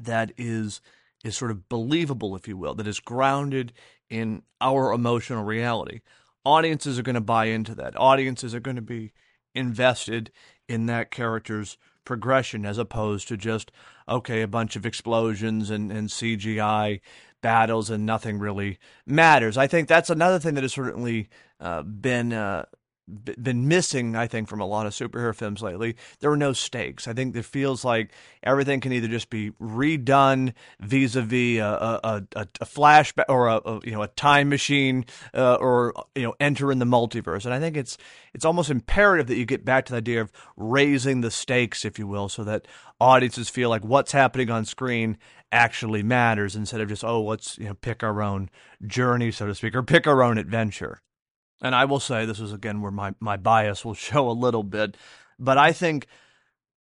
that 0.00 0.32
is 0.36 0.80
is 1.24 1.36
sort 1.36 1.50
of 1.50 1.68
believable, 1.68 2.34
if 2.36 2.48
you 2.48 2.56
will, 2.56 2.74
that 2.74 2.86
is 2.86 3.00
grounded 3.00 3.72
in 4.10 4.42
our 4.60 4.92
emotional 4.92 5.44
reality, 5.44 6.00
audiences 6.44 6.98
are 6.98 7.02
going 7.02 7.14
to 7.14 7.20
buy 7.20 7.46
into 7.46 7.74
that. 7.74 7.98
Audiences 7.98 8.54
are 8.54 8.60
going 8.60 8.76
to 8.76 8.82
be 8.82 9.12
invested 9.54 10.30
in 10.68 10.86
that 10.86 11.10
character's 11.10 11.76
progression 12.04 12.64
as 12.64 12.78
opposed 12.78 13.28
to 13.28 13.36
just 13.36 13.70
okay 14.08 14.40
a 14.40 14.48
bunch 14.48 14.76
of 14.76 14.86
explosions 14.86 15.68
and, 15.68 15.92
and 15.92 16.08
cgi 16.08 17.00
battles 17.42 17.90
and 17.90 18.06
nothing 18.06 18.38
really 18.38 18.78
matters. 19.06 19.56
I 19.56 19.66
think 19.66 19.88
that's 19.88 20.10
another 20.10 20.38
thing 20.38 20.54
that 20.54 20.64
has 20.64 20.72
certainly 20.72 21.28
uh, 21.60 21.82
been 21.82 22.32
uh, 22.32 22.64
been 23.08 23.68
missing, 23.68 24.14
I 24.14 24.26
think, 24.26 24.48
from 24.48 24.60
a 24.60 24.66
lot 24.66 24.86
of 24.86 24.92
superhero 24.92 25.34
films 25.34 25.62
lately. 25.62 25.96
There 26.20 26.30
are 26.30 26.36
no 26.36 26.52
stakes. 26.52 27.08
I 27.08 27.12
think 27.12 27.34
it 27.34 27.44
feels 27.44 27.84
like 27.84 28.10
everything 28.42 28.80
can 28.80 28.92
either 28.92 29.08
just 29.08 29.30
be 29.30 29.50
redone 29.52 30.52
vis-a-vis 30.80 31.58
a, 31.58 32.00
a, 32.04 32.26
a, 32.36 32.48
a 32.60 32.66
flashback 32.66 33.24
or 33.28 33.48
a, 33.48 33.56
a, 33.56 33.80
you 33.84 33.92
know 33.92 34.02
a 34.02 34.08
time 34.08 34.48
machine, 34.48 35.04
uh, 35.34 35.54
or 35.54 35.94
you 36.14 36.22
know 36.22 36.34
enter 36.40 36.70
in 36.70 36.78
the 36.78 36.84
multiverse. 36.84 37.44
And 37.44 37.54
I 37.54 37.60
think 37.60 37.76
it's 37.76 37.96
it's 38.34 38.44
almost 38.44 38.70
imperative 38.70 39.26
that 39.28 39.36
you 39.36 39.46
get 39.46 39.64
back 39.64 39.86
to 39.86 39.92
the 39.92 39.98
idea 39.98 40.20
of 40.20 40.30
raising 40.56 41.22
the 41.22 41.30
stakes, 41.30 41.84
if 41.84 41.98
you 41.98 42.06
will, 42.06 42.28
so 42.28 42.44
that 42.44 42.66
audiences 43.00 43.48
feel 43.48 43.70
like 43.70 43.84
what's 43.84 44.12
happening 44.12 44.50
on 44.50 44.64
screen 44.64 45.16
actually 45.50 46.02
matters 46.02 46.54
instead 46.54 46.80
of 46.80 46.88
just 46.88 47.02
oh 47.02 47.22
let's 47.22 47.56
you 47.58 47.66
know 47.66 47.74
pick 47.74 48.02
our 48.02 48.22
own 48.22 48.50
journey, 48.86 49.30
so 49.30 49.46
to 49.46 49.54
speak, 49.54 49.74
or 49.74 49.82
pick 49.82 50.06
our 50.06 50.22
own 50.22 50.36
adventure. 50.36 51.00
And 51.60 51.74
I 51.74 51.84
will 51.84 52.00
say 52.00 52.24
this 52.24 52.40
is 52.40 52.52
again 52.52 52.80
where 52.80 52.92
my, 52.92 53.14
my 53.20 53.36
bias 53.36 53.84
will 53.84 53.94
show 54.08 54.28
a 54.28 54.32
little 54.32 54.62
bit, 54.62 54.96
but 55.38 55.58
I 55.58 55.72
think 55.72 56.06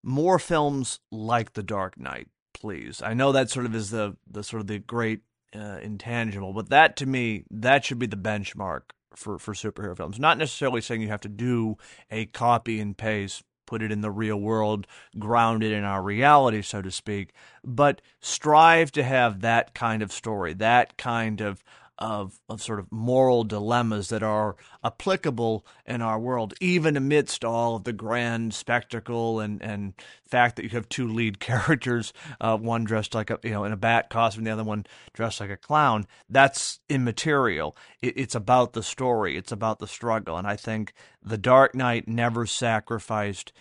more 0.03 0.39
films 0.39 0.99
like 1.11 1.53
The 1.53 1.63
Dark 1.63 1.99
Knight, 1.99 2.29
please. 2.53 3.01
I 3.01 3.13
know 3.13 3.31
that 3.31 3.49
sort 3.49 3.65
of 3.65 3.75
is 3.75 3.89
the 3.89 4.15
the 4.29 4.43
sort 4.43 4.61
of 4.61 4.67
the 4.67 4.79
great 4.79 5.21
uh, 5.55 5.79
intangible, 5.81 6.53
but 6.53 6.69
that 6.69 6.95
to 6.97 7.05
me 7.05 7.43
that 7.51 7.85
should 7.85 7.99
be 7.99 8.07
the 8.07 8.15
benchmark 8.15 8.81
for 9.15 9.39
for 9.39 9.53
superhero 9.53 9.97
films. 9.97 10.19
Not 10.19 10.37
necessarily 10.37 10.81
saying 10.81 11.01
you 11.01 11.09
have 11.09 11.21
to 11.21 11.29
do 11.29 11.77
a 12.09 12.25
copy 12.27 12.79
and 12.79 12.97
paste 12.97 13.43
put 13.67 13.83
it 13.83 13.91
in 13.91 14.01
the 14.01 14.09
real 14.09 14.37
world, 14.37 14.87
grounded 15.19 15.71
in 15.71 15.83
our 15.83 16.01
reality, 16.01 16.63
so 16.63 16.81
to 16.81 16.89
speak, 16.89 17.33
but 17.63 18.01
strive 18.19 18.91
to 18.93 19.03
have 19.03 19.41
that 19.41 19.75
kind 19.75 20.01
of 20.01 20.11
story, 20.11 20.53
that 20.53 20.97
kind 20.97 21.41
of 21.41 21.63
of, 21.99 22.39
of 22.47 22.61
sort 22.61 22.79
of 22.79 22.91
moral 22.91 23.43
dilemmas 23.43 24.09
that 24.09 24.23
are 24.23 24.55
applicable 24.83 25.65
in 25.85 26.01
our 26.01 26.19
world, 26.19 26.53
even 26.61 26.95
amidst 26.95 27.43
all 27.43 27.75
of 27.75 27.83
the 27.83 27.93
grand 27.93 28.53
spectacle 28.53 29.39
and, 29.39 29.61
and 29.61 29.93
fact 30.27 30.55
that 30.55 30.63
you 30.63 30.69
have 30.69 30.89
two 30.89 31.07
lead 31.07 31.39
characters, 31.39 32.13
uh, 32.39 32.57
one 32.57 32.83
dressed 32.83 33.15
like 33.15 33.29
a 33.29 33.39
you 33.43 33.51
know 33.51 33.63
in 33.63 33.71
a 33.71 33.77
bat 33.77 34.09
costume, 34.09 34.43
the 34.43 34.51
other 34.51 34.63
one 34.63 34.85
dressed 35.13 35.39
like 35.39 35.49
a 35.49 35.57
clown. 35.57 36.05
That's 36.29 36.79
immaterial. 36.89 37.75
It, 38.01 38.17
it's 38.17 38.35
about 38.35 38.73
the 38.73 38.83
story. 38.83 39.37
It's 39.37 39.51
about 39.51 39.79
the 39.79 39.87
struggle, 39.87 40.37
and 40.37 40.47
I 40.47 40.55
think 40.55 40.93
The 41.23 41.37
Dark 41.37 41.75
Knight 41.75 42.07
never 42.07 42.45
sacrificed 42.45 43.53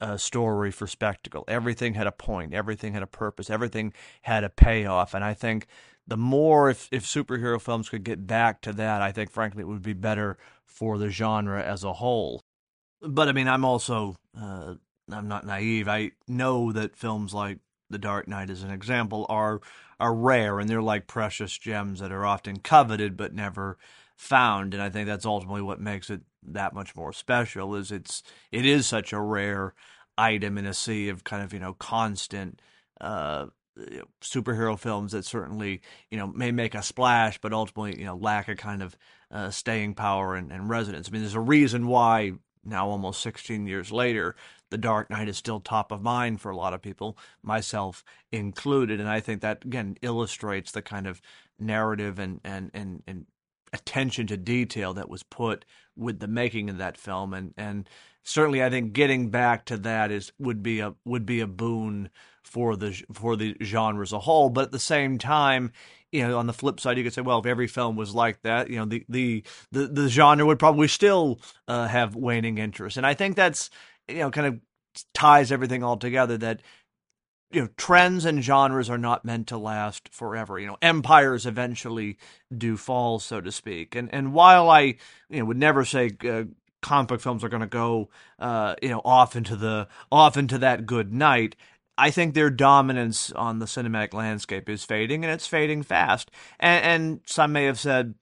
a 0.00 0.18
story 0.18 0.70
for 0.70 0.86
spectacle. 0.86 1.44
Everything 1.48 1.94
had 1.94 2.06
a 2.06 2.12
point. 2.12 2.54
Everything 2.54 2.94
had 2.94 3.02
a 3.02 3.06
purpose. 3.06 3.50
Everything 3.50 3.92
had 4.22 4.42
a 4.42 4.48
payoff, 4.48 5.12
and 5.14 5.22
I 5.22 5.34
think 5.34 5.66
the 6.06 6.16
more 6.16 6.70
if, 6.70 6.88
if 6.92 7.04
superhero 7.04 7.60
films 7.60 7.88
could 7.88 8.04
get 8.04 8.26
back 8.26 8.60
to 8.62 8.72
that, 8.74 9.02
I 9.02 9.12
think 9.12 9.30
frankly 9.30 9.62
it 9.62 9.68
would 9.68 9.82
be 9.82 9.92
better 9.92 10.36
for 10.64 10.98
the 10.98 11.10
genre 11.10 11.62
as 11.62 11.84
a 11.84 11.94
whole. 11.94 12.40
But 13.00 13.28
I 13.28 13.32
mean, 13.32 13.48
I'm 13.48 13.64
also 13.64 14.16
uh, 14.38 14.74
I'm 15.10 15.28
not 15.28 15.46
naive. 15.46 15.88
I 15.88 16.12
know 16.26 16.72
that 16.72 16.96
films 16.96 17.34
like 17.34 17.58
The 17.90 17.98
Dark 17.98 18.28
Knight, 18.28 18.50
as 18.50 18.62
an 18.62 18.70
example, 18.70 19.26
are 19.28 19.60
are 19.98 20.14
rare 20.14 20.60
and 20.60 20.68
they're 20.68 20.82
like 20.82 21.06
precious 21.06 21.56
gems 21.56 22.00
that 22.00 22.12
are 22.12 22.26
often 22.26 22.58
coveted 22.58 23.16
but 23.16 23.34
never 23.34 23.78
found. 24.14 24.74
And 24.74 24.82
I 24.82 24.90
think 24.90 25.06
that's 25.06 25.24
ultimately 25.24 25.62
what 25.62 25.80
makes 25.80 26.10
it 26.10 26.20
that 26.42 26.74
much 26.74 26.94
more 26.94 27.12
special. 27.12 27.74
Is 27.74 27.90
it's 27.90 28.22
it 28.52 28.64
is 28.66 28.86
such 28.86 29.12
a 29.12 29.20
rare 29.20 29.74
item 30.18 30.58
in 30.58 30.66
a 30.66 30.74
sea 30.74 31.08
of 31.08 31.24
kind 31.24 31.42
of 31.42 31.52
you 31.52 31.60
know 31.60 31.74
constant 31.74 32.60
uh, 33.00 33.46
you 33.76 33.98
know, 33.98 34.04
superhero 34.20 34.78
films 34.78 35.12
that 35.12 35.24
certainly 35.24 35.80
you 36.10 36.18
know 36.18 36.26
may 36.26 36.52
make 36.52 36.74
a 36.74 36.82
splash, 36.82 37.38
but 37.38 37.52
ultimately 37.52 37.98
you 37.98 38.04
know 38.04 38.16
lack 38.16 38.48
a 38.48 38.56
kind 38.56 38.82
of 38.82 38.96
uh, 39.30 39.50
staying 39.50 39.94
power 39.94 40.34
and, 40.34 40.52
and 40.52 40.68
resonance. 40.68 41.08
I 41.08 41.12
mean, 41.12 41.22
there's 41.22 41.34
a 41.34 41.40
reason 41.40 41.86
why 41.86 42.32
now 42.64 42.88
almost 42.88 43.20
16 43.22 43.66
years 43.66 43.92
later, 43.92 44.34
The 44.70 44.78
Dark 44.78 45.10
Knight 45.10 45.28
is 45.28 45.36
still 45.36 45.60
top 45.60 45.92
of 45.92 46.02
mind 46.02 46.40
for 46.40 46.50
a 46.50 46.56
lot 46.56 46.74
of 46.74 46.82
people, 46.82 47.16
myself 47.42 48.02
included, 48.32 49.00
and 49.00 49.08
I 49.08 49.20
think 49.20 49.40
that 49.42 49.64
again 49.64 49.96
illustrates 50.02 50.72
the 50.72 50.82
kind 50.82 51.06
of 51.06 51.20
narrative 51.58 52.18
and 52.18 52.40
and 52.44 52.70
and, 52.74 53.02
and 53.06 53.26
attention 53.72 54.26
to 54.28 54.36
detail 54.36 54.94
that 54.94 55.10
was 55.10 55.22
put 55.22 55.64
with 55.96 56.20
the 56.20 56.28
making 56.28 56.70
of 56.70 56.78
that 56.78 56.96
film 56.96 57.34
and 57.34 57.52
and 57.56 57.88
certainly 58.26 58.62
I 58.62 58.68
think 58.68 58.92
getting 58.92 59.30
back 59.30 59.64
to 59.66 59.76
that 59.78 60.10
is 60.10 60.32
would 60.38 60.62
be 60.62 60.80
a 60.80 60.94
would 61.04 61.24
be 61.24 61.40
a 61.40 61.46
boon 61.46 62.10
for 62.46 62.76
the 62.76 62.92
for 63.12 63.36
the 63.36 63.56
genre 63.62 64.02
as 64.02 64.12
a 64.12 64.20
whole. 64.20 64.48
But 64.48 64.66
at 64.66 64.70
the 64.70 64.78
same 64.78 65.18
time, 65.18 65.72
you 66.12 66.26
know, 66.26 66.38
on 66.38 66.46
the 66.46 66.52
flip 66.52 66.78
side, 66.78 66.96
you 66.96 67.02
could 67.02 67.12
say, 67.12 67.20
well, 67.20 67.40
if 67.40 67.46
every 67.46 67.66
film 67.66 67.96
was 67.96 68.14
like 68.14 68.40
that, 68.42 68.70
you 68.70 68.76
know, 68.76 68.84
the 68.84 69.04
the 69.08 69.42
the, 69.72 69.88
the 69.88 70.08
genre 70.08 70.46
would 70.46 70.60
probably 70.60 70.88
still 70.88 71.40
uh, 71.66 71.88
have 71.88 72.14
waning 72.14 72.58
interest. 72.58 72.96
And 72.96 73.04
I 73.04 73.14
think 73.14 73.34
that's 73.34 73.68
you 74.08 74.18
know 74.18 74.30
kind 74.30 74.46
of 74.46 74.60
ties 75.12 75.50
everything 75.50 75.82
all 75.82 75.96
together 75.96 76.38
that 76.38 76.62
you 77.50 77.62
know 77.62 77.68
trends 77.76 78.24
and 78.24 78.42
genres 78.42 78.88
are 78.88 78.96
not 78.96 79.24
meant 79.24 79.48
to 79.48 79.58
last 79.58 80.08
forever 80.08 80.58
you 80.58 80.66
know 80.66 80.78
empires 80.80 81.44
eventually 81.44 82.16
do 82.56 82.78
fall 82.78 83.18
so 83.18 83.42
to 83.42 83.52
speak 83.52 83.94
and 83.94 84.12
and 84.14 84.32
while 84.32 84.70
i 84.70 84.80
you 85.28 85.38
know 85.38 85.44
would 85.44 85.58
never 85.58 85.84
say 85.84 86.10
uh, 86.26 86.44
comic 86.80 87.08
book 87.08 87.20
films 87.20 87.44
are 87.44 87.48
going 87.48 87.60
to 87.60 87.66
go 87.66 88.08
uh, 88.38 88.74
you 88.80 88.88
know 88.88 89.02
off 89.04 89.36
into 89.36 89.56
the 89.56 89.86
off 90.10 90.36
into 90.36 90.56
that 90.56 90.86
good 90.86 91.12
night 91.12 91.56
I 91.98 92.10
think 92.10 92.34
their 92.34 92.50
dominance 92.50 93.32
on 93.32 93.58
the 93.58 93.66
cinematic 93.66 94.12
landscape 94.12 94.68
is 94.68 94.84
fading, 94.84 95.24
and 95.24 95.32
it's 95.32 95.46
fading 95.46 95.82
fast. 95.82 96.30
And, 96.60 96.84
and 96.84 97.20
some 97.24 97.52
may 97.52 97.64
have 97.64 97.78
said 97.78 98.14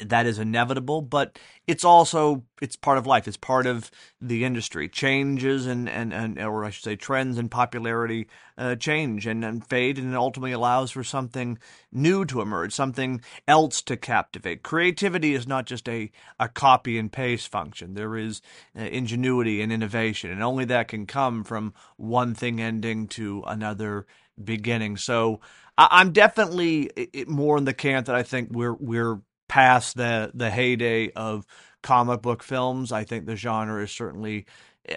that 0.00 0.26
is 0.26 0.38
inevitable, 0.38 1.02
but 1.02 1.38
it's 1.66 1.84
also 1.84 2.44
it's 2.60 2.76
part 2.76 2.98
of 2.98 3.06
life. 3.06 3.28
It's 3.28 3.36
part 3.36 3.66
of 3.66 3.90
the 4.20 4.44
industry. 4.44 4.88
Changes 4.88 5.66
and 5.66 5.88
and, 5.88 6.12
and 6.12 6.38
or 6.38 6.64
I 6.64 6.70
should 6.70 6.84
say 6.84 6.96
trends 6.96 7.38
and 7.38 7.50
popularity 7.50 8.28
uh, 8.56 8.76
change 8.76 9.26
and, 9.26 9.44
and 9.44 9.66
fade, 9.66 9.98
and 9.98 10.12
it 10.12 10.16
ultimately 10.16 10.52
allows 10.52 10.90
for 10.90 11.04
something 11.04 11.58
new 11.90 12.24
to 12.26 12.40
emerge, 12.40 12.72
something 12.72 13.20
else 13.46 13.82
to 13.82 13.96
captivate. 13.96 14.62
Creativity 14.62 15.34
is 15.34 15.46
not 15.46 15.66
just 15.66 15.88
a 15.88 16.10
a 16.40 16.48
copy 16.48 16.98
and 16.98 17.12
paste 17.12 17.48
function. 17.48 17.94
There 17.94 18.16
is 18.16 18.40
uh, 18.78 18.82
ingenuity 18.82 19.60
and 19.60 19.72
innovation, 19.72 20.30
and 20.30 20.42
only 20.42 20.64
that 20.66 20.88
can 20.88 21.06
come 21.06 21.44
from 21.44 21.74
one 21.96 22.34
thing 22.34 22.60
ending 22.60 23.08
to 23.08 23.42
another 23.46 24.06
beginning. 24.42 24.96
So. 24.96 25.40
I'm 25.78 26.12
definitely 26.12 26.90
more 27.26 27.56
in 27.56 27.64
the 27.64 27.72
camp 27.72 28.06
that 28.06 28.14
I 28.14 28.22
think 28.22 28.50
we're 28.52 28.74
we're 28.74 29.22
past 29.52 29.98
the 29.98 30.30
the 30.32 30.48
heyday 30.48 31.10
of 31.10 31.44
comic 31.82 32.22
book 32.22 32.42
films. 32.42 32.90
I 32.90 33.04
think 33.04 33.26
the 33.26 33.36
genre 33.36 33.82
is 33.82 33.92
certainly 33.92 34.46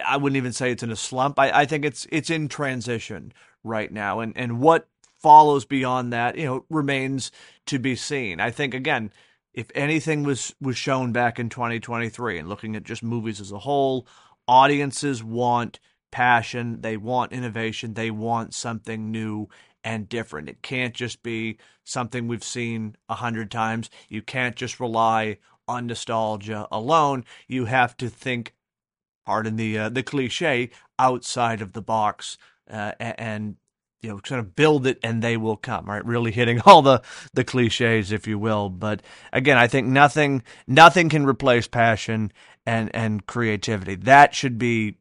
I 0.02 0.16
wouldn't 0.16 0.38
even 0.38 0.54
say 0.54 0.72
it's 0.72 0.82
in 0.82 0.90
a 0.90 0.96
slump. 0.96 1.38
I, 1.38 1.50
I 1.50 1.66
think 1.66 1.84
it's 1.84 2.06
it's 2.10 2.30
in 2.30 2.48
transition 2.48 3.34
right 3.62 3.92
now. 3.92 4.20
And 4.20 4.32
and 4.34 4.58
what 4.58 4.88
follows 5.20 5.66
beyond 5.66 6.10
that, 6.14 6.38
you 6.38 6.46
know, 6.46 6.64
remains 6.70 7.30
to 7.66 7.78
be 7.78 7.96
seen. 7.96 8.40
I 8.40 8.50
think 8.50 8.72
again, 8.72 9.12
if 9.52 9.66
anything 9.74 10.22
was 10.22 10.54
was 10.58 10.78
shown 10.78 11.12
back 11.12 11.38
in 11.38 11.50
2023 11.50 12.38
and 12.38 12.48
looking 12.48 12.76
at 12.76 12.84
just 12.84 13.02
movies 13.02 13.42
as 13.42 13.52
a 13.52 13.58
whole, 13.58 14.06
audiences 14.48 15.22
want 15.22 15.80
passion, 16.10 16.80
they 16.80 16.96
want 16.96 17.32
innovation, 17.32 17.92
they 17.92 18.10
want 18.10 18.54
something 18.54 19.10
new 19.10 19.50
and 19.86 20.08
different. 20.08 20.48
It 20.48 20.62
can't 20.62 20.92
just 20.92 21.22
be 21.22 21.58
something 21.84 22.26
we've 22.26 22.42
seen 22.42 22.96
a 23.08 23.14
hundred 23.14 23.52
times. 23.52 23.88
You 24.08 24.20
can't 24.20 24.56
just 24.56 24.80
rely 24.80 25.38
on 25.68 25.86
nostalgia 25.86 26.66
alone. 26.72 27.24
You 27.46 27.66
have 27.66 27.96
to 27.98 28.08
think, 28.08 28.52
pardon 29.24 29.54
the 29.54 29.78
uh, 29.78 29.88
the 29.88 30.02
cliche, 30.02 30.70
outside 30.98 31.62
of 31.62 31.72
the 31.72 31.82
box 31.82 32.36
uh, 32.68 32.92
and 32.98 33.54
you 34.02 34.10
know 34.10 34.18
kind 34.18 34.40
of 34.40 34.56
build 34.56 34.88
it 34.88 34.98
and 35.04 35.22
they 35.22 35.36
will 35.36 35.56
come 35.56 35.86
right 35.86 36.04
really 36.04 36.32
hitting 36.32 36.60
all 36.66 36.82
the 36.82 37.00
the 37.32 37.44
cliches 37.44 38.12
if 38.12 38.26
you 38.26 38.38
will 38.38 38.68
but 38.68 39.02
again 39.32 39.56
i 39.56 39.66
think 39.66 39.86
nothing 39.86 40.42
nothing 40.66 41.08
can 41.08 41.24
replace 41.24 41.66
passion 41.66 42.30
and 42.66 42.94
and 42.94 43.26
creativity 43.26 43.94
that 43.94 44.34
should 44.34 44.58
be 44.58 44.98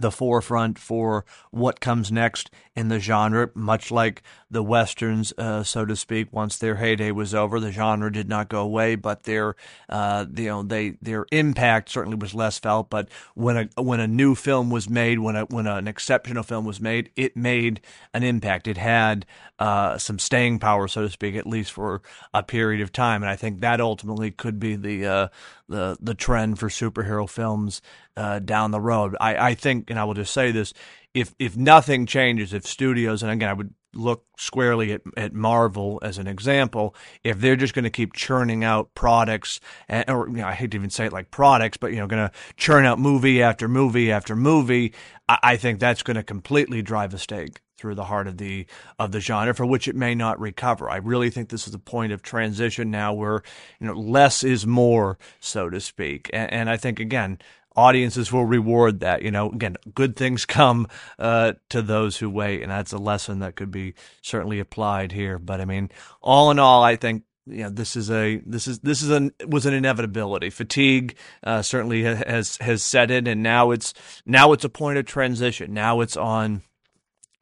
the 0.00 0.10
forefront 0.10 0.78
for 0.78 1.24
what 1.50 1.80
comes 1.80 2.12
next 2.12 2.50
in 2.74 2.88
the 2.88 3.00
genre, 3.00 3.50
much 3.54 3.90
like 3.90 4.22
the 4.50 4.62
westerns, 4.62 5.32
uh, 5.38 5.62
so 5.62 5.84
to 5.84 5.96
speak. 5.96 6.32
Once 6.32 6.58
their 6.58 6.76
heyday 6.76 7.10
was 7.10 7.34
over, 7.34 7.58
the 7.58 7.72
genre 7.72 8.12
did 8.12 8.28
not 8.28 8.48
go 8.48 8.60
away, 8.60 8.94
but 8.94 9.24
their, 9.24 9.56
uh, 9.88 10.26
you 10.36 10.46
know, 10.46 10.62
they 10.62 10.90
their 11.00 11.26
impact 11.32 11.88
certainly 11.88 12.16
was 12.16 12.34
less 12.34 12.58
felt. 12.58 12.90
But 12.90 13.08
when 13.34 13.56
a 13.56 13.82
when 13.82 14.00
a 14.00 14.06
new 14.06 14.34
film 14.34 14.70
was 14.70 14.88
made, 14.88 15.18
when 15.18 15.36
a 15.36 15.44
when 15.46 15.66
an 15.66 15.88
exceptional 15.88 16.42
film 16.42 16.64
was 16.64 16.80
made, 16.80 17.10
it 17.16 17.36
made 17.36 17.80
an 18.12 18.22
impact. 18.22 18.68
It 18.68 18.76
had 18.76 19.26
uh, 19.58 19.98
some 19.98 20.18
staying 20.18 20.58
power, 20.58 20.86
so 20.86 21.02
to 21.02 21.10
speak, 21.10 21.34
at 21.34 21.46
least 21.46 21.72
for 21.72 22.02
a 22.34 22.42
period 22.42 22.82
of 22.82 22.92
time. 22.92 23.22
And 23.22 23.30
I 23.30 23.36
think 23.36 23.60
that 23.60 23.80
ultimately 23.80 24.30
could 24.30 24.60
be 24.60 24.76
the 24.76 25.06
uh, 25.06 25.28
the 25.68 25.96
the 26.00 26.14
trend 26.14 26.58
for 26.58 26.68
superhero 26.68 27.28
films 27.28 27.82
uh, 28.16 28.38
down 28.38 28.70
the 28.70 28.80
road. 28.80 29.16
I, 29.20 29.50
I 29.50 29.54
think, 29.54 29.90
and 29.90 29.98
I 29.98 30.04
will 30.04 30.14
just 30.14 30.32
say 30.32 30.52
this: 30.52 30.72
if 31.14 31.34
if 31.38 31.56
nothing 31.56 32.06
changes, 32.06 32.52
if 32.52 32.66
studios, 32.66 33.22
and 33.22 33.32
again, 33.32 33.48
I 33.48 33.54
would 33.54 33.74
look 33.94 34.24
squarely 34.38 34.92
at, 34.92 35.02
at 35.16 35.32
Marvel 35.32 35.98
as 36.02 36.18
an 36.18 36.26
example, 36.26 36.94
if 37.24 37.40
they're 37.40 37.56
just 37.56 37.74
going 37.74 37.84
to 37.84 37.90
keep 37.90 38.12
churning 38.12 38.64
out 38.64 38.94
products, 38.94 39.60
eh, 39.88 40.04
or 40.08 40.28
you 40.28 40.36
know, 40.36 40.46
I 40.46 40.52
hate 40.52 40.72
to 40.72 40.76
even 40.76 40.90
say 40.90 41.06
it 41.06 41.12
like 41.12 41.30
products, 41.30 41.76
but 41.76 41.92
you 41.92 41.98
know, 41.98 42.06
going 42.06 42.28
to 42.28 42.34
churn 42.56 42.84
out 42.84 42.98
movie 42.98 43.42
after 43.42 43.68
movie 43.68 44.12
after 44.12 44.36
movie, 44.36 44.92
I, 45.28 45.38
I 45.42 45.56
think 45.56 45.80
that's 45.80 46.02
going 46.02 46.16
to 46.16 46.22
completely 46.22 46.82
drive 46.82 47.14
a 47.14 47.18
stake 47.18 47.60
through 47.76 47.94
the 47.94 48.04
heart 48.04 48.26
of 48.26 48.38
the 48.38 48.66
of 48.98 49.12
the 49.12 49.20
genre 49.20 49.54
for 49.54 49.66
which 49.66 49.88
it 49.88 49.96
may 49.96 50.14
not 50.14 50.40
recover. 50.40 50.88
I 50.88 50.96
really 50.96 51.30
think 51.30 51.48
this 51.48 51.68
is 51.68 51.74
a 51.74 51.78
point 51.78 52.12
of 52.12 52.22
transition 52.22 52.90
now 52.90 53.12
where 53.12 53.42
you 53.80 53.86
know 53.86 53.94
less 53.94 54.42
is 54.42 54.66
more, 54.66 55.18
so 55.40 55.68
to 55.70 55.80
speak. 55.80 56.30
And, 56.32 56.52
and 56.52 56.70
I 56.70 56.76
think 56.76 57.00
again, 57.00 57.38
audiences 57.76 58.32
will 58.32 58.44
reward 58.44 59.00
that. 59.00 59.22
You 59.22 59.30
know, 59.30 59.50
again, 59.50 59.76
good 59.94 60.16
things 60.16 60.44
come 60.44 60.88
uh, 61.18 61.54
to 61.70 61.82
those 61.82 62.16
who 62.16 62.30
wait, 62.30 62.62
and 62.62 62.70
that's 62.70 62.92
a 62.92 62.98
lesson 62.98 63.40
that 63.40 63.56
could 63.56 63.70
be 63.70 63.94
certainly 64.22 64.58
applied 64.58 65.12
here. 65.12 65.38
But 65.38 65.60
I 65.60 65.64
mean, 65.64 65.90
all 66.22 66.50
in 66.50 66.58
all, 66.58 66.82
I 66.82 66.96
think 66.96 67.24
you 67.46 67.62
know 67.62 67.70
this 67.70 67.94
is 67.94 68.10
a 68.10 68.42
this 68.44 68.66
is 68.66 68.80
this 68.80 69.02
is 69.02 69.10
an 69.10 69.32
was 69.46 69.66
an 69.66 69.74
inevitability. 69.74 70.50
Fatigue 70.50 71.16
uh, 71.44 71.62
certainly 71.62 72.02
has 72.02 72.56
has 72.58 72.82
set 72.82 73.10
in, 73.10 73.26
and 73.26 73.42
now 73.42 73.70
it's 73.70 73.94
now 74.24 74.52
it's 74.52 74.64
a 74.64 74.68
point 74.68 74.98
of 74.98 75.06
transition. 75.06 75.72
Now 75.72 76.00
it's 76.00 76.16
on 76.16 76.62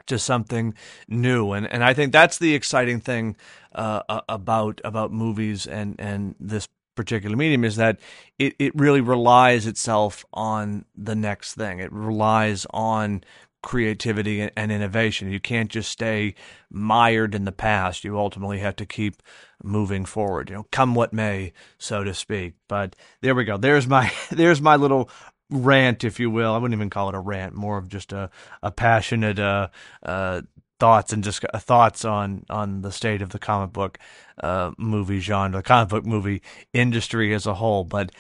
to 0.07 0.19
something 0.19 0.75
new, 1.09 1.53
and 1.53 1.67
and 1.67 1.83
I 1.83 1.95
think 1.95 2.13
that's 2.13 2.39
the 2.39 2.55
exciting 2.55 3.01
thing 3.01 3.37
uh, 3.75 4.21
about 4.29 4.81
about 4.85 5.13
movies 5.13 5.67
and 5.67 5.97
and 5.99 6.35
this 6.39 6.69
particular 6.95 7.37
medium 7.37 7.65
is 7.65 7.77
that 7.77 7.99
it, 8.39 8.55
it 8.59 8.75
really 8.75 9.01
relies 9.01 9.67
itself 9.67 10.25
on 10.33 10.85
the 10.97 11.15
next 11.15 11.55
thing. 11.55 11.79
It 11.79 11.93
relies 11.93 12.67
on 12.71 13.25
creativity 13.63 14.43
and, 14.43 14.53
and, 14.57 14.71
innovation. 14.71 15.33
You 15.33 15.41
can't 15.41 15.71
just 15.71 15.91
stay 15.91 16.35
mired 16.71 17.35
in 17.35 17.47
the 17.47 17.53
past. 17.53 18.05
You 18.05 18.19
ultimately 18.19 18.59
have 18.59 18.77
to 18.77 18.85
keep 18.85 19.23
moving 19.63 20.05
forward, 20.05 20.51
you 20.51 20.57
know, 20.57 20.67
come 20.71 20.95
what 20.95 21.15
may, 21.15 21.53
so 21.79 22.05
to 22.05 22.13
speak. 22.13 22.55
But 22.69 22.95
there 23.23 23.35
we 23.35 23.45
go. 23.45 23.57
There's 23.57 23.87
my 23.87 24.13
there's 24.31 24.61
my 24.61 24.77
little 24.77 25.09
rant, 25.51 26.05
if 26.05 26.21
you 26.21 26.31
will. 26.31 26.53
I 26.53 26.59
wouldn't 26.59 26.77
even 26.77 26.91
call 26.91 27.09
it 27.09 27.15
a 27.15 27.21
rant, 27.21 27.55
more 27.55 27.79
of 27.79 27.89
just 27.89 28.13
a, 28.13 28.31
a 28.63 28.71
passionate 28.71 29.39
uh, 29.39 29.69
uh, 30.03 30.43
thoughts 30.85 31.15
and 31.15 31.25
just 31.25 31.43
uh, 31.55 31.59
thoughts 31.59 32.05
on 32.05 32.45
on 32.51 32.83
the 32.83 32.93
state 32.93 33.23
of 33.23 33.31
the 33.31 33.39
comic 33.39 33.73
book 33.73 33.99
uh, 34.43 34.71
movie 34.77 35.19
genre, 35.19 35.57
the 35.57 35.63
comic 35.63 35.89
book 35.89 36.05
movie 36.05 36.43
industry 36.75 37.33
as 37.33 37.47
a 37.47 37.55
whole. 37.55 37.85
But 37.85 38.13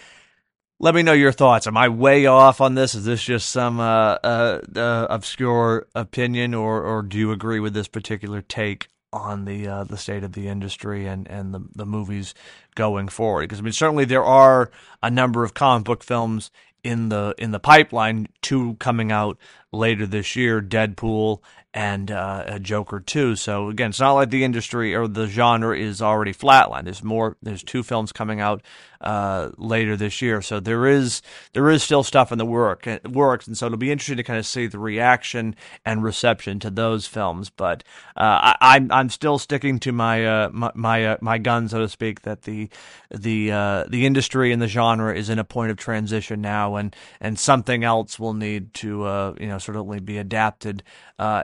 let 0.81 0.95
me 0.95 1.03
know 1.03 1.13
your 1.13 1.31
thoughts. 1.31 1.67
Am 1.67 1.77
I 1.77 1.91
way 1.91 2.25
off 2.25 2.63
on 2.63 2.75
this? 2.75 2.95
Is 2.95 3.05
this 3.05 3.23
just 3.23 3.51
some 3.51 3.81
uh, 3.81 4.17
uh, 4.25 4.61
uh 4.75 5.07
obscure 5.11 5.89
opinion, 5.95 6.55
or 6.55 6.83
or 6.83 7.03
do 7.03 7.19
you 7.19 7.33
agree 7.33 7.61
with 7.61 7.75
this 7.75 7.87
particular 7.87 8.41
take 8.41 8.89
on 9.13 9.45
the 9.45 9.69
uh, 9.69 9.85
the 9.85 9.99
state 9.99 10.25
of 10.25 10.33
the 10.33 10.49
industry 10.49 11.07
and, 11.07 11.29
and 11.29 11.53
the 11.53 11.61
the 11.75 11.85
movies 11.85 12.33
going 12.75 13.09
forward? 13.09 13.43
Because 13.43 13.59
I 13.59 13.63
mean, 13.63 13.73
certainly 13.75 14.07
there 14.07 14.25
are 14.25 14.71
a 15.03 15.11
number 15.11 15.45
of 15.45 15.53
comic 15.53 15.85
book 15.85 16.03
films 16.03 16.51
in 16.83 17.11
the 17.11 17.35
in 17.37 17.51
the 17.51 17.61
pipeline, 17.61 18.29
two 18.41 18.77
coming 18.77 19.13
out 19.13 19.37
later 19.71 20.07
this 20.07 20.35
year, 20.35 20.63
Deadpool 20.63 21.43
and 21.75 22.11
uh, 22.13 22.59
Joker 22.61 23.01
too. 23.01 23.35
So 23.35 23.69
again, 23.69 23.91
it's 23.91 24.01
not 24.01 24.13
like 24.13 24.31
the 24.31 24.45
industry 24.45 24.95
or 24.95 25.09
the 25.09 25.27
genre 25.27 25.77
is 25.77 26.01
already 26.01 26.33
flatlined. 26.33 26.85
There's 26.85 27.03
more. 27.03 27.37
There's 27.43 27.65
two 27.65 27.83
films 27.83 28.13
coming 28.13 28.41
out 28.41 28.63
uh, 29.05 29.51
later 29.59 29.97
this 29.97 30.23
year, 30.23 30.43
so 30.43 30.59
there 30.59 30.87
is 30.87 31.23
there 31.53 31.71
is 31.71 31.83
still 31.83 32.03
stuff 32.03 32.33
in 32.33 32.39
the 32.39 32.47
work 32.47 32.89
works, 33.09 33.47
and 33.47 33.57
so 33.57 33.67
it'll 33.67 33.79
be 33.79 33.93
interesting 33.93 34.17
to 34.17 34.23
kind 34.23 34.39
of 34.39 34.47
see 34.47 34.67
the 34.67 34.79
reaction 34.79 35.55
and 35.85 36.03
reception 36.03 36.59
to 36.61 36.71
those 36.71 37.07
films. 37.07 37.51
But 37.51 37.85
uh, 38.17 38.55
I, 38.61 38.77
am 38.77 38.85
I'm, 38.85 38.93
I'm 38.93 39.09
still 39.11 39.39
sticking 39.39 39.79
to 39.81 39.93
my 39.93 40.25
uh, 40.25 40.51
my 40.53 40.73
my, 40.75 41.05
uh, 41.05 41.17
my 41.21 41.39
gun, 41.39 41.69
so 41.69 41.81
to 41.81 41.89
speak, 41.89 42.23
that 42.23 42.43
the 42.43 42.71
the 43.11 43.53
uh, 43.53 43.85
the 43.89 44.07
industry 44.07 44.53
and 44.53 44.63
the 44.63 44.69
genre 44.69 45.15
is 45.15 45.29
in 45.29 45.39
a 45.39 45.45
point 45.45 45.71
of 45.71 45.77
transition 45.77 46.41
now, 46.41 46.77
and 46.77 46.97
and 47.21 47.39
something 47.39 47.85
else 47.85 48.19
will 48.19 48.35
need 48.35 48.73
to 48.75 49.35
you 49.39 49.49
know 49.49 49.59
certainly 49.59 50.01
be 50.01 50.19
adapted 50.19 50.83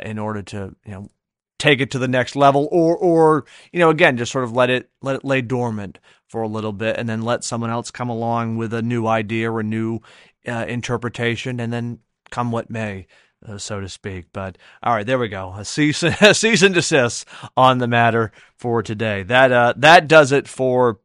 in 0.02 0.18
order 0.18 0.42
to 0.42 0.74
you 0.86 0.92
know 0.92 1.08
take 1.60 1.80
it 1.80 1.90
to 1.90 1.98
the 1.98 2.08
next 2.08 2.34
level 2.34 2.68
or 2.72 2.96
or 2.96 3.44
you 3.72 3.78
know 3.78 3.90
again 3.90 4.16
just 4.16 4.32
sort 4.32 4.44
of 4.44 4.52
let 4.52 4.70
it 4.70 4.90
let 5.02 5.16
it 5.16 5.24
lay 5.24 5.40
dormant 5.40 5.98
for 6.28 6.42
a 6.42 6.48
little 6.48 6.72
bit 6.72 6.96
and 6.96 7.08
then 7.08 7.22
let 7.22 7.44
someone 7.44 7.70
else 7.70 7.90
come 7.90 8.08
along 8.08 8.56
with 8.56 8.72
a 8.72 8.82
new 8.82 9.06
idea 9.06 9.50
or 9.50 9.60
a 9.60 9.64
new 9.64 10.00
uh, 10.48 10.64
interpretation 10.68 11.60
and 11.60 11.72
then 11.72 11.98
come 12.30 12.50
what 12.50 12.70
may 12.70 13.06
uh, 13.46 13.58
so 13.58 13.80
to 13.80 13.88
speak. 13.88 14.26
But 14.32 14.58
all 14.82 14.94
right 14.94 15.06
there 15.06 15.18
we 15.18 15.28
go. 15.28 15.54
A 15.56 15.64
season 15.64 16.14
a 16.20 16.34
cease 16.34 16.62
and 16.62 16.74
desist 16.74 17.26
on 17.56 17.78
the 17.78 17.88
matter 17.88 18.32
for 18.56 18.82
today. 18.82 19.22
That 19.22 19.52
uh 19.52 19.74
that 19.76 20.08
does 20.08 20.32
it 20.32 20.48
for 20.48 21.00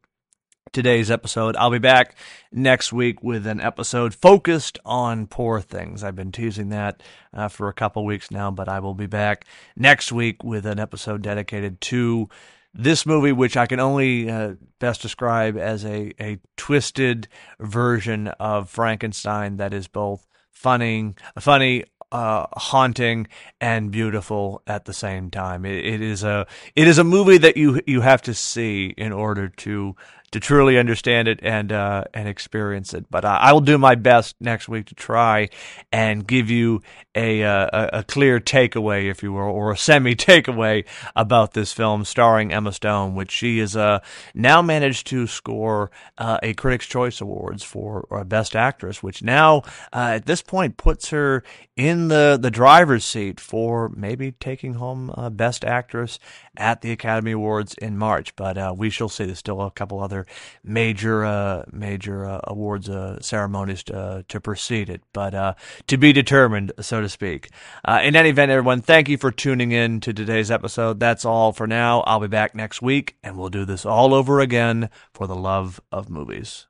today's 0.76 1.10
episode. 1.10 1.56
I'll 1.56 1.70
be 1.70 1.78
back 1.78 2.14
next 2.52 2.92
week 2.92 3.22
with 3.22 3.46
an 3.46 3.62
episode 3.62 4.14
focused 4.14 4.78
on 4.84 5.26
poor 5.26 5.62
things. 5.62 6.04
I've 6.04 6.14
been 6.14 6.32
teasing 6.32 6.68
that 6.68 7.02
uh, 7.32 7.48
for 7.48 7.68
a 7.68 7.72
couple 7.72 8.04
weeks 8.04 8.30
now, 8.30 8.50
but 8.50 8.68
I 8.68 8.80
will 8.80 8.92
be 8.92 9.06
back 9.06 9.46
next 9.74 10.12
week 10.12 10.44
with 10.44 10.66
an 10.66 10.78
episode 10.78 11.22
dedicated 11.22 11.80
to 11.80 12.28
this 12.74 13.06
movie, 13.06 13.32
which 13.32 13.56
I 13.56 13.64
can 13.64 13.80
only 13.80 14.30
uh, 14.30 14.56
best 14.78 15.00
describe 15.00 15.56
as 15.56 15.82
a, 15.86 16.12
a 16.20 16.40
twisted 16.58 17.26
version 17.58 18.28
of 18.28 18.68
Frankenstein 18.68 19.56
that 19.56 19.72
is 19.72 19.88
both 19.88 20.26
funny, 20.50 21.14
funny, 21.38 21.84
uh, 22.12 22.46
haunting 22.54 23.26
and 23.60 23.90
beautiful 23.90 24.62
at 24.66 24.84
the 24.84 24.92
same 24.92 25.30
time. 25.30 25.64
It, 25.64 25.84
it 25.84 26.00
is 26.00 26.22
a 26.22 26.46
it 26.74 26.86
is 26.86 26.98
a 26.98 27.04
movie 27.04 27.38
that 27.38 27.56
you 27.56 27.80
you 27.86 28.00
have 28.00 28.22
to 28.22 28.34
see 28.34 28.94
in 28.96 29.12
order 29.12 29.48
to 29.48 29.96
to 30.32 30.40
truly 30.40 30.78
understand 30.78 31.28
it 31.28 31.40
and 31.42 31.72
uh, 31.72 32.04
and 32.12 32.28
experience 32.28 32.94
it. 32.94 33.06
But 33.10 33.24
I, 33.24 33.36
I 33.36 33.52
will 33.52 33.60
do 33.60 33.78
my 33.78 33.94
best 33.94 34.36
next 34.40 34.68
week 34.68 34.86
to 34.86 34.94
try 34.94 35.48
and 35.92 36.26
give 36.26 36.50
you 36.50 36.82
a 37.14 37.42
uh, 37.44 37.68
a, 37.72 37.98
a 37.98 38.02
clear 38.02 38.40
takeaway, 38.40 39.10
if 39.10 39.22
you 39.22 39.32
will, 39.32 39.42
or 39.42 39.72
a 39.72 39.76
semi 39.76 40.14
takeaway 40.14 40.84
about 41.14 41.52
this 41.52 41.72
film 41.72 42.04
starring 42.04 42.52
Emma 42.52 42.72
Stone, 42.72 43.14
which 43.14 43.30
she 43.30 43.58
is 43.60 43.76
uh, 43.76 44.00
now 44.34 44.62
managed 44.62 45.06
to 45.08 45.26
score 45.26 45.90
uh, 46.18 46.38
a 46.42 46.54
Critics' 46.54 46.86
Choice 46.86 47.20
Awards 47.20 47.62
for 47.62 48.06
uh, 48.10 48.24
Best 48.24 48.56
Actress, 48.56 49.02
which 49.02 49.22
now 49.22 49.62
uh, 49.92 50.12
at 50.14 50.26
this 50.26 50.42
point 50.42 50.76
puts 50.76 51.10
her 51.10 51.44
in 51.76 52.08
the 52.08 52.38
the 52.40 52.50
driver's 52.50 53.04
seat 53.04 53.38
for 53.38 53.90
maybe 53.90 54.32
taking 54.32 54.74
home 54.74 55.12
Best 55.32 55.64
Actress 55.64 56.18
at 56.56 56.80
the 56.80 56.90
Academy 56.90 57.32
Awards 57.32 57.74
in 57.74 57.96
March. 57.96 58.34
But 58.34 58.76
we 58.76 58.90
shall 58.90 59.08
see. 59.08 59.24
There's 59.26 59.38
still 59.38 59.60
a 59.60 59.70
couple 59.70 60.00
other 60.00 60.15
major 60.62 61.24
uh, 61.24 61.64
major 61.70 62.24
uh, 62.24 62.40
awards 62.44 62.88
uh, 62.88 63.20
ceremonies 63.20 63.82
to, 63.84 64.24
to 64.28 64.40
precede 64.40 64.88
it, 64.88 65.02
but 65.12 65.34
uh, 65.34 65.54
to 65.88 65.96
be 65.98 66.12
determined, 66.12 66.72
so 66.80 67.00
to 67.00 67.08
speak. 67.08 67.50
Uh, 67.84 68.00
in 68.02 68.16
any 68.16 68.30
event, 68.30 68.50
everyone, 68.50 68.80
thank 68.80 69.08
you 69.08 69.18
for 69.18 69.30
tuning 69.30 69.72
in 69.72 70.00
to 70.00 70.12
today's 70.12 70.50
episode. 70.50 71.00
That's 71.00 71.24
all 71.24 71.52
for 71.52 71.66
now. 71.66 72.00
I'll 72.00 72.20
be 72.20 72.28
back 72.28 72.54
next 72.54 72.80
week, 72.80 73.16
and 73.22 73.36
we'll 73.36 73.50
do 73.50 73.64
this 73.64 73.84
all 73.84 74.14
over 74.14 74.40
again 74.40 74.88
for 75.12 75.26
the 75.26 75.36
love 75.36 75.80
of 75.90 76.08
movies. 76.08 76.66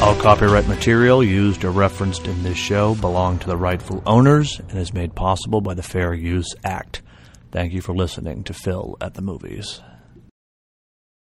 All 0.00 0.14
copyright 0.16 0.68
material 0.68 1.22
used 1.24 1.64
or 1.64 1.70
referenced 1.70 2.26
in 2.26 2.42
this 2.42 2.58
show 2.58 2.94
belong 2.94 3.38
to 3.38 3.46
the 3.46 3.56
rightful 3.56 4.02
owners 4.04 4.60
and 4.68 4.78
is 4.78 4.92
made 4.92 5.14
possible 5.14 5.60
by 5.60 5.74
the 5.74 5.82
Fair 5.82 6.12
Use 6.12 6.54
Act. 6.62 7.00
Thank 7.52 7.72
you 7.72 7.80
for 7.80 7.94
listening 7.94 8.44
to 8.44 8.52
Phil 8.52 8.96
at 9.00 9.14
the 9.14 9.22
Movies. 9.22 9.80